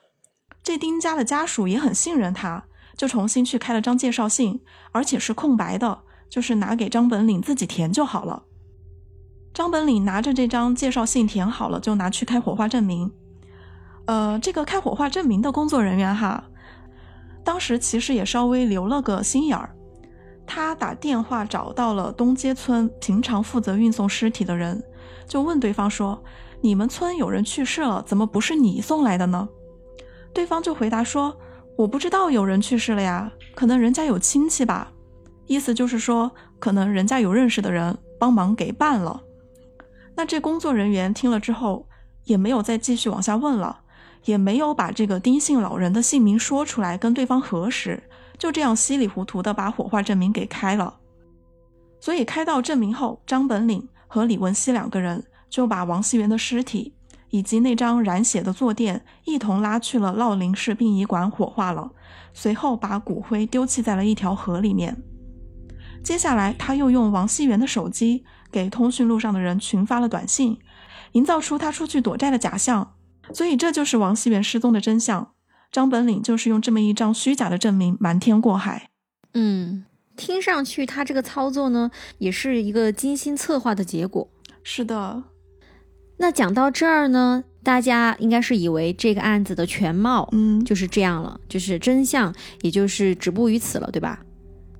[0.62, 2.66] 这丁家的家属也很信任他，
[2.96, 4.60] 就重新去开了张介绍信，
[4.92, 8.44] 而且是空白的，就是拿给张本岭自己填就好了。
[9.52, 13.12] 张本岭拿着这张介绍信填好了，就拿去开火化证明。
[14.06, 16.44] 呃，这个开火化证明的工作人员哈，
[17.44, 19.70] 当时其实也稍微留了个心眼儿。
[20.46, 24.82] 他打电话找到了东街村平常负责运送尸体的人，
[25.26, 26.22] 就问对方说
[26.62, 29.48] ：“你们村有人去世了，怎么不是你送来的呢？”
[30.32, 31.36] 对方就回答说
[31.76, 34.92] ：“我不知道有人去世了呀，可能人家有亲戚吧。”
[35.48, 39.20] 意思就是说，可能人家有认识的人帮忙给办了。
[40.14, 41.88] 那这工作人员听了之后，
[42.24, 43.80] 也没有再继续往下问了，
[44.26, 48.02] 也没有把这个丁姓老人的姓名说出来跟对方核实，
[48.38, 50.98] 就这样稀里糊涂的把火化证明给开了。
[51.98, 56.94] 所以开到证明后，张本岭和李文熙两个人就把王熙元的尸体
[57.30, 61.90] 以及那张染血的坐垫一同拉去了乐陵市殡仪馆火化了，
[62.32, 65.02] 随后把骨灰丢弃在了一条河里面。
[66.04, 68.24] 接下来，他又用王熙元的手机。
[68.52, 70.56] 给通讯录上的人群发了短信，
[71.12, 72.94] 营造出他出去躲债的假象，
[73.32, 75.32] 所以这就是王熙元失踪的真相。
[75.72, 78.90] 张本岭就是用这么一张虚假的证明瞒天过海。
[79.34, 79.84] 嗯，
[80.16, 84.28] 听上去他这个操作呢，也是一个精心策划的结果。
[84.62, 85.22] 是的。
[86.18, 94.24] 那讲到这儿呢，大家应该是以为这个案子的全貌，嗯，就是这样了，就是真相，也就是止步于此了，对吧？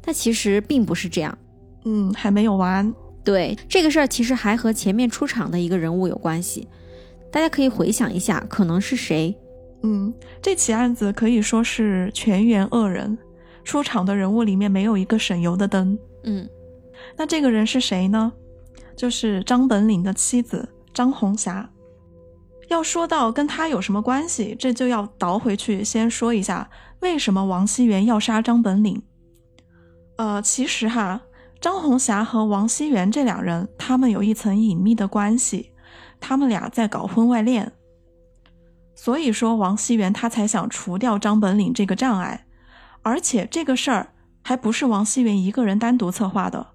[0.01, 1.37] 但其实并不是这样。
[1.85, 2.91] 嗯，还没有完。
[3.23, 6.67] 对这个事儿，其实还和前面出场的一个人物有关系，
[7.37, 9.39] 大家可以回想一下，可能是谁？
[9.83, 13.19] 嗯，这起案子可以说是全员恶人，
[13.63, 15.99] 出场的人物里面没有一个省油的灯。
[16.25, 16.49] 嗯，
[17.15, 18.33] 那这个人是谁呢？
[18.97, 21.69] 就是张本岭的妻子张红霞。
[22.69, 26.71] 要说到跟他有什么关系，这就要倒回去先说一下，
[27.01, 29.03] 为什么王熙元要杀张本岭？
[30.17, 31.21] 呃，其实哈。
[31.61, 35.73] 张红霞和王熙元这两人，他们有一层隐秘的关系，
[36.27, 37.73] 他们俩在搞婚外恋。
[38.97, 42.47] 所以说，王熙元他才想除掉张本岭这个障碍。
[43.03, 44.09] 而且这个事儿
[44.43, 46.67] 还不是王熙元一个人单独策划的，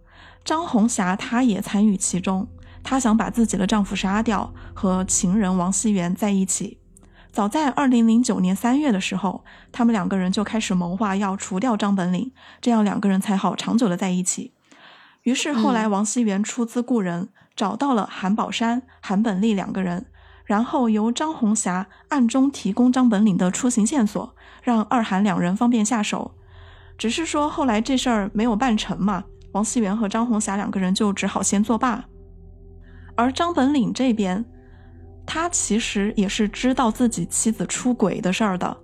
[0.45, 2.47] 张红霞她也参与其中。
[2.81, 6.79] 她想把自己的丈夫杀掉，和情人王熙元在一起。
[7.33, 14.53] 早在二零零九年三月的时候，他们两个人就开始谋划要除掉张本岭，这样两个人才好长久的在一起。
[15.23, 17.27] 于是后来，王熙元出资雇人
[17.61, 20.07] 找到了韩宝山、韩本利两个人，
[20.45, 26.31] 然后由张红霞暗中提供张本岭的出行线索，让二韩两人方便下手。
[26.97, 32.03] 只是说后来这事儿没有办成嘛，王熙元和张红霞两个人就只好先作罢。
[33.15, 34.43] 而张本岭这边，
[35.27, 38.75] 他其实也是知道自己妻子出轨的事儿的，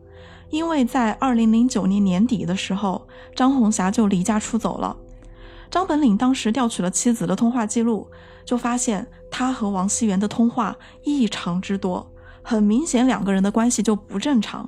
[0.51, 4.95] 因为在二零零九年年底的时候，张红霞就离家出走了。
[5.71, 8.07] 张本岭当时调取了妻子的通话记录，
[8.47, 12.09] 就发现他和王熙元的通话异常之多，
[12.41, 14.67] 很明显两个人的关系就不正常。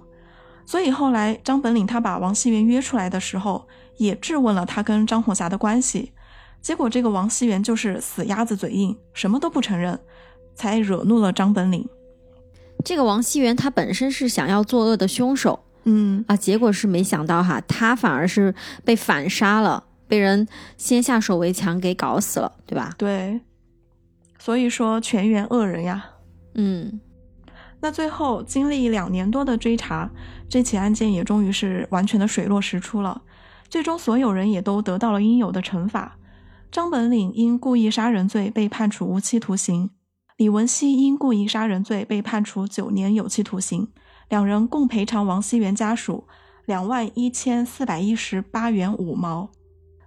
[0.65, 3.65] 所以后来张本领他把王熙元约出来的时候，
[3.95, 6.11] 也质问了他跟张红霞的关系。
[6.61, 9.97] 结果这个王熙元就是死鸭子嘴硬，什么都不承认，
[10.53, 11.87] 才惹怒了张本领。
[12.83, 18.53] 这个王熙元他本身是想要作恶的凶手嗯，啊，结果是没想到哈，他反而是
[18.83, 20.45] 被反杀了，被人
[20.77, 22.93] 先下手为强给搞死了，对吧？
[22.97, 23.39] 对，
[24.39, 26.03] 所以说全员恶人呀。
[26.55, 26.99] 嗯
[27.81, 30.09] 那最后经历两年多的追查，
[30.49, 33.21] 这起案件也终于是完全的水落石出了。
[33.69, 36.17] 最终所有人也都得到了应有的惩罚。
[36.71, 39.91] 张本岭因故意杀人罪被判处无期徒刑，
[40.37, 43.87] 李文熙因故意杀人罪被判处九年有期徒刑，
[44.27, 46.25] 两人共赔偿王熙元家属
[46.65, 49.49] 两万一千四百一十八元五毛。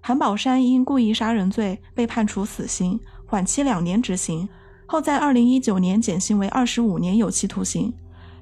[0.02, 3.00] 韩宝山因故意杀人罪被判处死刑，
[3.32, 4.46] 缓期两年执行。
[4.84, 7.90] 后在二零一九年减刑为二十五年有期徒刑。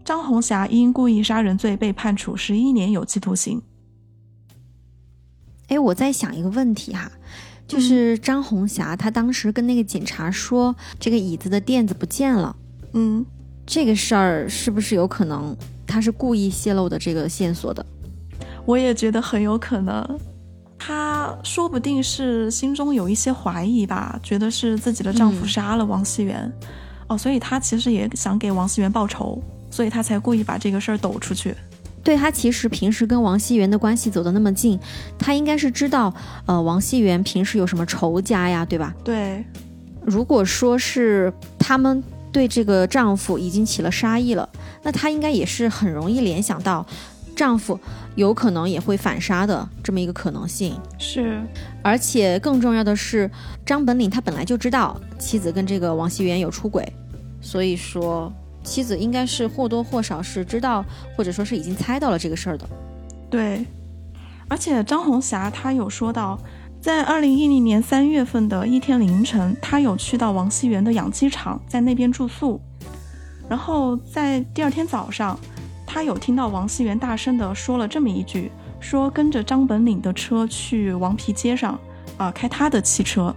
[0.04, 3.62] 张红霞因故意杀人罪被判处十一年有期徒刑。
[5.68, 7.08] 哎，我在想一个问题哈，
[7.68, 12.56] 就是张红霞她当时跟那个警察说这个椅子的垫子不见了，
[12.94, 13.24] 嗯，
[13.64, 17.86] 这个事儿是不是有可能她是故意泄露的这个线索的？
[18.66, 20.20] 我也觉得很有可能，
[20.82, 26.50] 她说不定是心中有一些怀疑吧，觉得是自己的丈夫嗯杀了王熙元，
[27.06, 31.54] 哦，所以她其实也想给王熙元报仇，所以她才故意把这个事儿抖出去。
[32.02, 34.80] 对她其实平时跟王熙元的关系走得那么近，
[35.18, 36.12] 她应该是知道，
[36.46, 38.94] 呃，王熙元平时有什么仇家呀，对吧？
[39.04, 39.44] 对，
[40.02, 42.02] 如果说是他们
[42.32, 44.48] 对这个丈夫已经起了杀意了，
[44.82, 46.86] 那她应该也是很容易联想到，
[47.40, 47.80] 丈夫
[48.16, 50.78] 有可能也会反杀的这么一个可能性。
[50.98, 51.40] 是，
[51.82, 53.30] 而且更重要的是，
[53.64, 56.86] 张本岭他本来就知道妻子跟这个王熙元有出轨，
[57.40, 58.30] 所以说
[58.62, 60.84] 妻子应该是或多或少是知道，
[61.16, 62.68] 或者说是已经猜到了这个事儿的。
[63.30, 63.64] 对，
[64.46, 66.38] 而且张红霞她有说到，
[66.78, 72.60] 在二零一零年三月份的一天凌晨，她有去到王熙元的养鸡场，在那边住宿。
[73.48, 75.40] 然后在第二天早上，
[75.92, 81.76] 她有听到王熙元大声的说了这么一句，说跟着张本岭的车去王皮街上，
[82.16, 83.34] 啊、开他的汽车。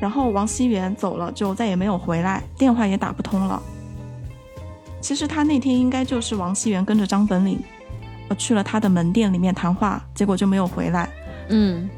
[0.00, 3.62] 然后王熙元走了，就再也没有回来，电话也打不通了。
[5.00, 7.62] 其实他那天应该就是王熙元跟着张本岭，
[8.28, 11.08] 呃，去了他的门店里面谈话，结果就没有回来。
[11.48, 11.88] 嗯，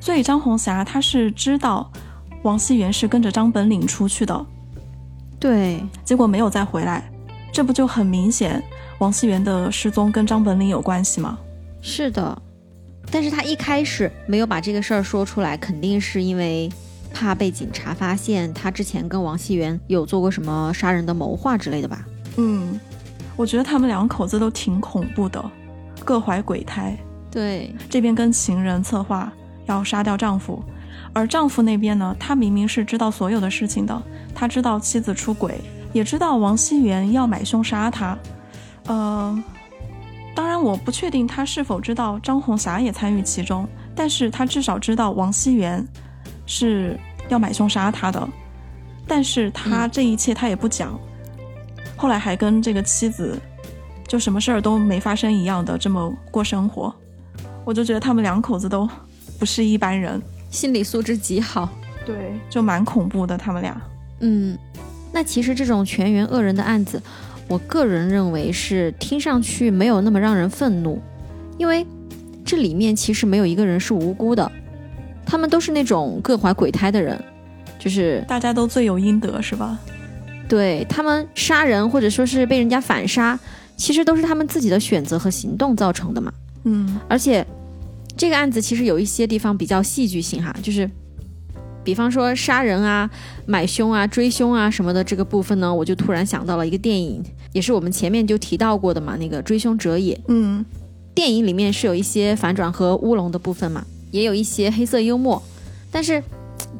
[0.00, 1.88] 所以张红霞她是知道
[2.42, 4.44] 王熙元是跟着张本岭出去的，
[5.38, 7.08] 对，结果没有再回来，
[7.52, 8.60] 这不就很明显
[9.02, 11.36] 王熙元的失踪跟张本岭有关系吗？
[11.80, 12.40] 是的。
[13.10, 16.70] 但是他一开始没有把这个事儿说出来，肯定是因为
[17.12, 22.06] 怕被警察发现他之前跟王熙元有做过什么杀人的谋划之类的吧。
[22.36, 22.78] 嗯，
[23.34, 25.44] 我觉得他们两口子都挺恐怖的，
[26.04, 26.96] 各怀鬼胎。
[27.28, 29.32] 对，这边跟情人策划
[29.66, 30.62] 要杀掉丈夫，
[31.12, 34.00] 而丈夫那边呢，他明明是知道所有的事情的，
[34.32, 35.60] 他知道妻子出轨，
[35.92, 38.16] 也知道王熙元要买凶杀他。
[38.86, 39.42] 呃，
[40.34, 45.86] 当然我不确定他是否知道张红霞也参与其中，但是他至少知道王熙元
[46.46, 48.28] 是要买凶杀他的，
[49.06, 50.98] 但是他嗯这一切他也不讲，
[51.96, 53.40] 后来还跟这个妻子
[54.08, 56.94] 就什么事儿都没发生一样的这么过生活。
[57.64, 58.88] 我就觉得他们两口子都
[59.38, 60.20] 不是一般人，
[60.50, 61.68] 心理素质极好。
[62.04, 63.38] 对，就蛮恐怖的。
[63.38, 63.80] 他们俩，
[64.18, 64.58] 嗯，
[65.12, 67.00] 那其实这种全员恶人的案子，
[67.48, 71.00] 我个人认为是听上去没有那么让人愤怒，
[71.58, 71.86] 因为
[72.44, 74.50] 这里面其实没有一个人是无辜的，
[75.26, 77.22] 他们都是那种各怀鬼胎的人，
[77.78, 79.78] 就是大家都罪有应得，是吧？
[80.48, 83.38] 对他们杀人或者说是被人家反杀，
[83.76, 86.32] 其实都是他们自己的选择和行动造成的嘛。
[86.64, 87.46] 嗯而且
[88.16, 90.88] 这个案子其实有一些地方比较戏剧性哈，就是
[91.84, 93.10] 比方说杀人啊、
[93.46, 97.22] 买凶啊、追凶啊什么的这个部分呢，我就突然想到了一个电影，
[97.52, 100.14] 也是我们前面就提到过的嘛，那个《追凶者也》。
[100.28, 100.64] 嗯
[101.14, 105.42] 电影里面是有一些反转和乌龙的部分嘛，也有一些黑色幽默，
[105.90, 106.22] 但是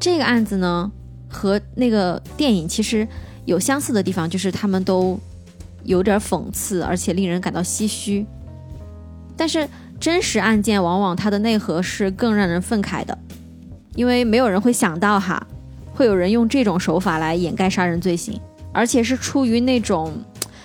[0.00, 0.90] 这个案子呢
[1.28, 3.06] 和那个电影其实
[3.44, 5.20] 有相似的地方，就是他们都
[5.84, 8.24] 有点讽刺，而且令人感到唏嘘。
[9.36, 9.68] 但是
[10.00, 13.18] 真实案件往往它的内核是更让人愤慨的，
[13.94, 15.46] 因为没有人会想到哈，
[15.92, 18.40] 会有人用这种手法来掩盖杀人罪行，
[18.72, 20.12] 而且是出于那种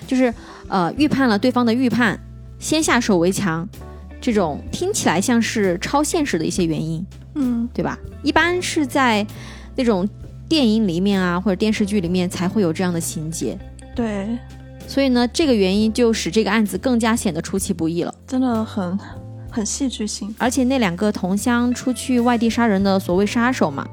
[0.05, 0.33] 就是
[0.67, 2.19] 呃预判了对方的预判，
[2.59, 3.67] 先下手为强，
[4.21, 7.05] 这种听起来像是超现实的一些原因，
[7.35, 7.97] 嗯对吧？
[8.23, 9.25] 一般是在
[9.75, 10.07] 那种
[10.49, 13.57] 电影里面啊或者电视剧里面才会有这样的情节，
[13.93, 14.27] 对，
[14.87, 18.15] 所以呢，这个原因就使这个案子更加显得出其不意了。
[18.25, 18.97] 真的很
[19.57, 20.33] 很戏剧性。
[20.37, 23.87] 而且那两个同乡出去外地杀人的所谓杀手嘛，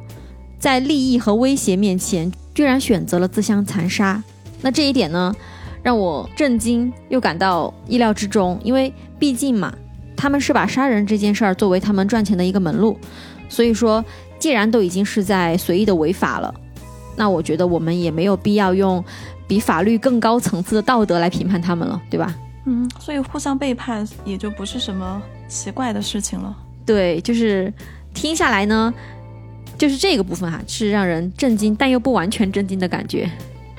[0.58, 4.22] 在利益和威胁面前，居然选择了自相残杀。
[4.60, 5.34] 那这一点呢，
[5.82, 9.74] 让我震惊又感到意料之中，因为毕竟嘛，
[10.14, 12.98] 他们是把杀人这件事儿作为他们赚钱的一个门路，
[13.48, 14.04] 所以说，
[14.38, 16.54] 既然都已经是在随意的违法了，
[17.16, 19.04] 那我觉得我们也没有必要用
[19.46, 22.34] 比法律更高层次的道德来评判他们了，对吧？
[22.66, 25.20] 嗯，所以互相背叛也就不是什么
[25.54, 26.54] 奇怪的事情了。
[26.84, 27.72] 对，就是
[28.12, 28.92] 听下来呢，
[29.78, 33.30] 就是这个部分哈，是让人震惊但又不完全震惊的感觉。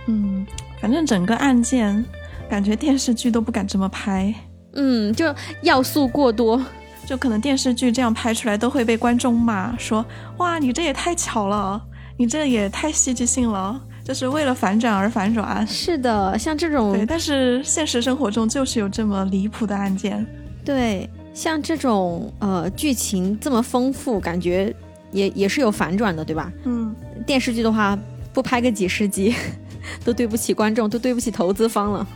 [0.07, 0.45] 嗯，
[0.79, 2.03] 反正整个案件
[2.49, 4.33] 感觉电视剧都不敢这么拍。
[4.73, 6.63] 嗯，就要素过多，
[7.05, 10.05] 就可能电视剧这样拍出来都会被观众骂说
[10.37, 11.81] ：“哇，你这也太巧了，
[12.17, 20.23] 你这也太戏剧性了。”就是为了反转而反转，是的，像这种对，但是现实生活中就是有这么离谱的案件，
[20.63, 24.75] 对，像这种呃剧情这么丰富，感觉
[25.11, 26.51] 也也是有反转的，对吧？
[26.63, 26.95] 嗯，
[27.27, 27.95] 电视剧的话
[28.33, 29.35] 不拍个几十集，
[30.03, 32.07] 都对不起观众，都对不起投资方了。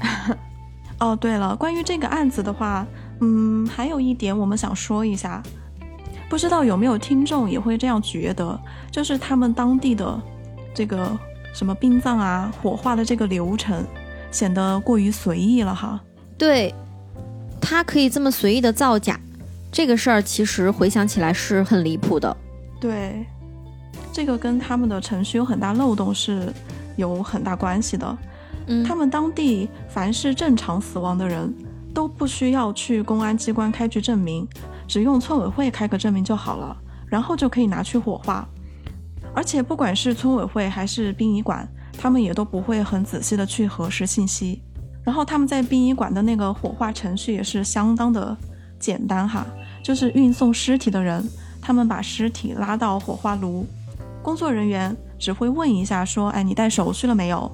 [0.98, 2.84] 哦，对了，关于这个案子的话，
[3.20, 5.42] 嗯，还有一点我们想说一下，
[6.28, 8.58] 不知道有没有听众也会这样觉得，
[8.90, 10.20] 就是他们当地的。
[10.74, 11.18] 这个
[11.52, 13.84] 什么殡葬啊、火化的这个流程
[14.30, 16.00] 显得过于随意了哈。
[16.36, 16.72] 对，
[17.60, 19.18] 他可以这么随意的造假，
[19.70, 22.36] 这个事儿其实回想起来是很离谱的。
[22.80, 23.26] 对，
[24.12, 26.52] 这个跟他们的程序有很大漏洞是
[26.96, 28.18] 有很大关系的。
[28.66, 31.52] 嗯，他们当地凡是正常死亡的人
[31.94, 34.46] 都不需要去公安机关开具证明，
[34.86, 38.48] 只用村委会开个证明就好了，然后就可以拿去火化。
[39.34, 44.62] 而且不管是村委会还是殡仪馆，他们也都不会很仔细的去核实信息。
[45.08, 48.36] 然后他们在殡仪馆的那个火化程序也是相当的
[48.78, 49.46] 简单哈，
[49.82, 51.26] 就是运送尸体的人，
[51.62, 53.64] 他们把尸体拉到火化炉，
[54.22, 57.50] 工作人员只会问一下说，哎，你带手续了没有？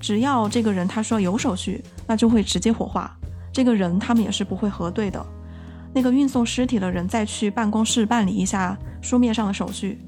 [0.00, 3.16] 只要这个人他说有手续，那就会直接火化。
[3.52, 5.24] 这个人他们也是不会核对的。
[5.94, 10.00] 那个运送尸体的人再去办公室办理一下书面上的手续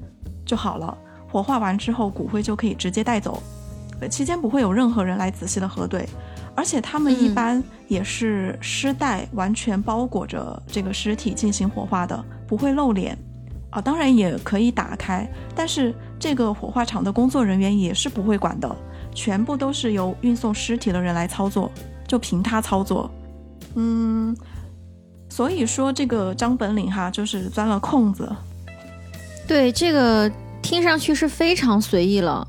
[0.45, 0.97] 就好了。
[1.29, 3.41] 火化完之后，骨灰就可以直接带走，
[4.09, 6.05] 期间不会有任何人来仔细的核对，
[6.55, 13.17] 而且他们一般也是尸袋完全包裹着这个尸体进行火化的，不会露脸
[13.69, 18.75] 啊，当然也可以打开，但是这个火化场的工作人员也是不会管的，
[19.13, 21.71] 全部都是由运送尸体的人来操作，
[22.07, 23.09] 就凭他操作，
[23.75, 24.35] 嗯，
[25.29, 28.29] 所以说这个张本领哈，就是钻了空子，
[29.47, 30.31] 对这个。
[30.63, 32.47] 听上去是非常随意了。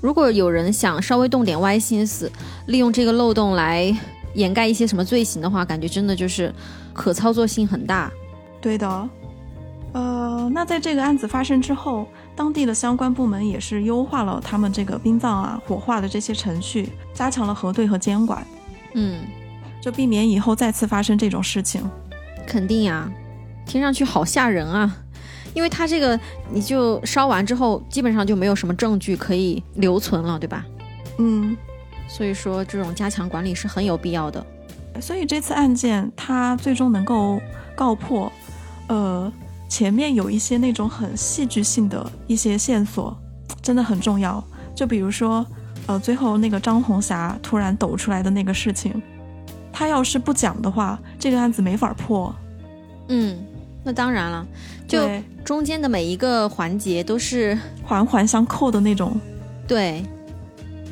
[0.00, 2.30] 如果有人想稍微动点歪心思，
[2.66, 3.94] 利用这个漏洞来
[4.34, 6.54] 掩盖一些什么罪行的话，感觉真的就是
[6.92, 8.10] 可操作性很大。
[8.60, 9.08] 对的，
[9.92, 18.46] 呃，那在这个案子发生之后，当地的相关部门也是优化了他们这个殡葬啊、火化的这些程序，加强了核对和监管。
[18.94, 19.20] 嗯，
[19.80, 21.82] 就避免以后再次发生这种事情。
[22.46, 23.10] 肯定呀，
[23.66, 24.96] 听上去好吓人啊。
[25.54, 26.18] 因为它这个，
[26.52, 30.64] 你就烧完之后，基本上就没有什么证据可以留存了，对吧？
[31.18, 31.56] 嗯，
[32.06, 34.44] 所以说这种加强管理是很有必要的。
[35.00, 37.40] 所以这次案件它最终能够
[37.74, 38.30] 告破，
[38.88, 39.32] 呃，
[39.68, 43.16] 前面有一些那种很戏剧性的一些线索，
[43.62, 44.42] 真的很重要。
[44.74, 45.44] 就比如说，
[45.86, 49.02] 呃，最后那个张红霞突然抖出来的那个事情，
[49.72, 52.34] 他要是不讲的话，这个案子没法破。
[53.08, 53.38] 嗯。
[53.84, 54.46] 那当然了，
[54.88, 55.08] 就
[55.48, 59.18] 中间的每一个环节都是环环相扣的那种，
[59.66, 60.04] 对，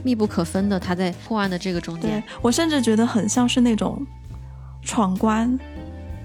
[0.03, 0.81] 密不可分的。
[0.81, 4.01] 他在破案的这个中间，我甚至觉得很像是那种
[4.81, 5.59] 闯关，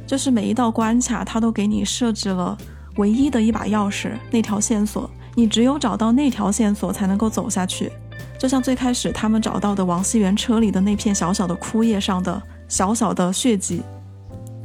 [0.07, 2.57] 就是每一道关卡，他都给你设置了
[2.95, 7.91] 唯一的一把钥匙，那条线索，你只有找到那条线索才能够走下去。
[8.39, 13.81] 就像最开始他们找到的王熙元车里的那片小小的枯叶上的小小的血迹，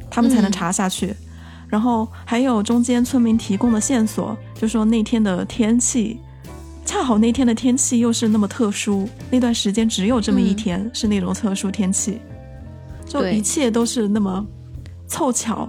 [0.09, 1.13] 他们才能查下去。
[1.69, 6.19] 然后还有中间村民提供的线索，就说那天的天气，
[6.85, 12.19] 恰好那天的天气又是那么特殊，那段时间只有这么一天是那种特殊天气，
[13.05, 14.45] 就一切都是那么
[15.07, 15.67] 凑巧。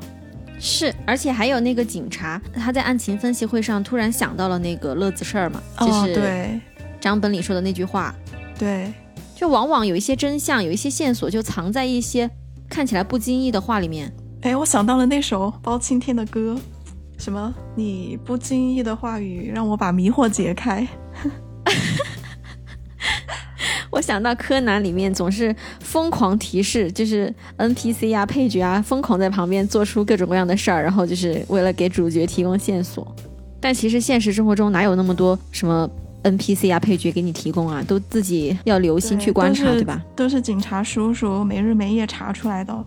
[0.61, 6.61] 是，而且还有那个警察，他在案情分析会上突然想到了那个乐子事儿嘛，就是对。
[7.01, 8.13] 张本里说的那句话，
[8.59, 8.93] 对，
[9.37, 12.29] 就往往有一些真相，有一些线索就藏在一些
[12.69, 14.13] 看起来不经意的话里面。
[14.43, 16.57] 哎，我想到了那首包青天的歌，
[17.19, 17.53] 什么？
[17.75, 20.87] 你不经意的话语让我把迷惑解开。
[23.91, 33.15] 我想到柯南里面总是疯狂提示，就是 NPC 啊、配角啊，疯狂在旁边做出各种各样的事儿，然后就是为了给主角提供线索。
[33.61, 35.89] 但其实现实生活中哪有那么多什么
[36.23, 37.83] NPC 啊、配角给你提供啊？
[37.89, 40.01] 都自己要留心去观察，对吧？
[40.15, 42.85] 都是警察叔叔没日没夜查出来的。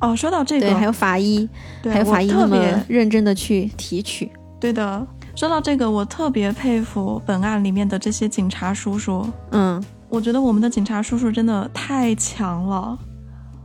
[0.00, 1.48] 哦，说到这个，对，还有法医，
[1.84, 4.30] 还有法医特别认真的去提取。
[4.60, 9.26] 对的，说到这个，我特别佩服本案里面的这些警察叔叔。
[9.50, 12.98] 嗯，我觉得我们的警察叔叔真的太强了。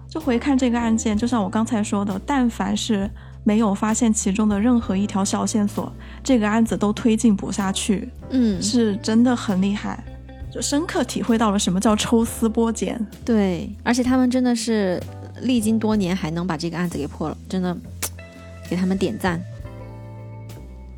[0.10, 3.10] 就回看这个案件，就像我刚才说的，但凡是
[3.44, 5.92] 没有发现其中的任何一条小线索，
[6.24, 8.10] 这个案子都推进不下去。
[8.32, 10.04] 嗯，是真的很厉害，
[10.52, 13.00] 就深刻体会到了什么叫抽丝剥茧。
[13.24, 15.00] 对，而且他们真的是
[15.42, 17.76] 历经多年还能把这个案子给破了，真的
[18.70, 19.42] 给他们点赞。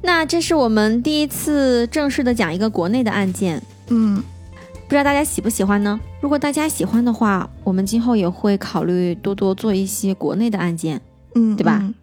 [0.01, 4.15] 那这是我们第一次正式的讲一个国内的案件，嗯，
[4.87, 5.99] 不知道大家喜不喜欢呢？
[6.19, 10.99] 如果大家喜欢的话，我们今后也会考虑多多做一些国内的案件，
[11.35, 11.93] 嗯，对吧？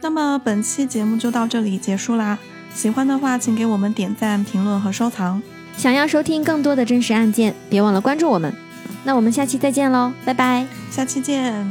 [0.00, 2.38] 那么本期节目就到这里结束啦，
[2.74, 5.42] 喜欢的话请给我们点赞、评论和收藏。
[5.76, 8.52] 想要收听更多的真实案件，别忘了关注我们。
[9.02, 11.66] 那我们下期再见喽，拜拜，下期见。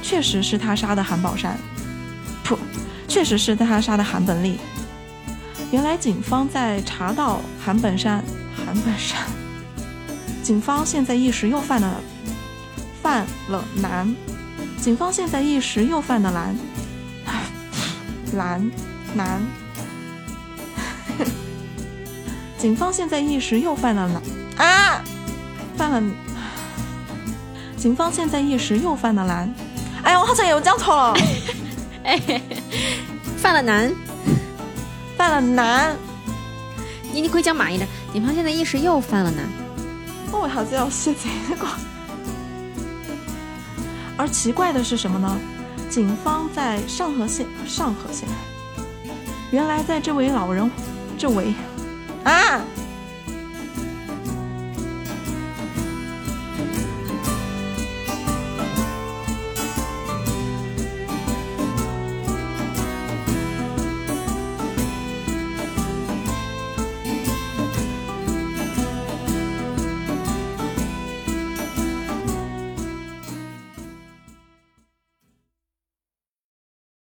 [0.00, 1.58] 确实是他杀的韩宝山，
[2.44, 2.56] 噗，
[3.08, 4.58] 确实是他杀的韩本利。
[5.70, 8.22] 原来警方在查到韩本山，
[8.54, 9.18] 韩本山，
[10.42, 12.00] 警方现在一时又犯了
[13.02, 14.14] 犯了难，
[14.78, 16.54] 警方现在一时又犯了难，
[18.32, 18.70] 难
[19.14, 19.40] 难，
[22.58, 24.22] 警方现在一时又犯了难
[24.56, 25.02] 啊，
[25.76, 26.02] 犯了，
[27.76, 29.52] 警方现在一时又犯了难。
[30.02, 31.14] 哎呀，我好像有讲错了。
[32.04, 32.20] 哎，
[33.36, 33.92] 犯了难，
[35.16, 35.96] 犯了难。
[37.12, 37.88] 你你可以讲满一点。
[38.12, 39.44] 警方现在一时又犯了难。
[40.30, 41.66] 我为啥子要写这个？
[44.16, 45.38] 而奇怪的是什么呢？
[45.92, 48.26] 警方在上河县，上河县。
[49.50, 50.70] 原来在这位老人，
[51.18, 51.52] 这位
[52.24, 52.64] 啊，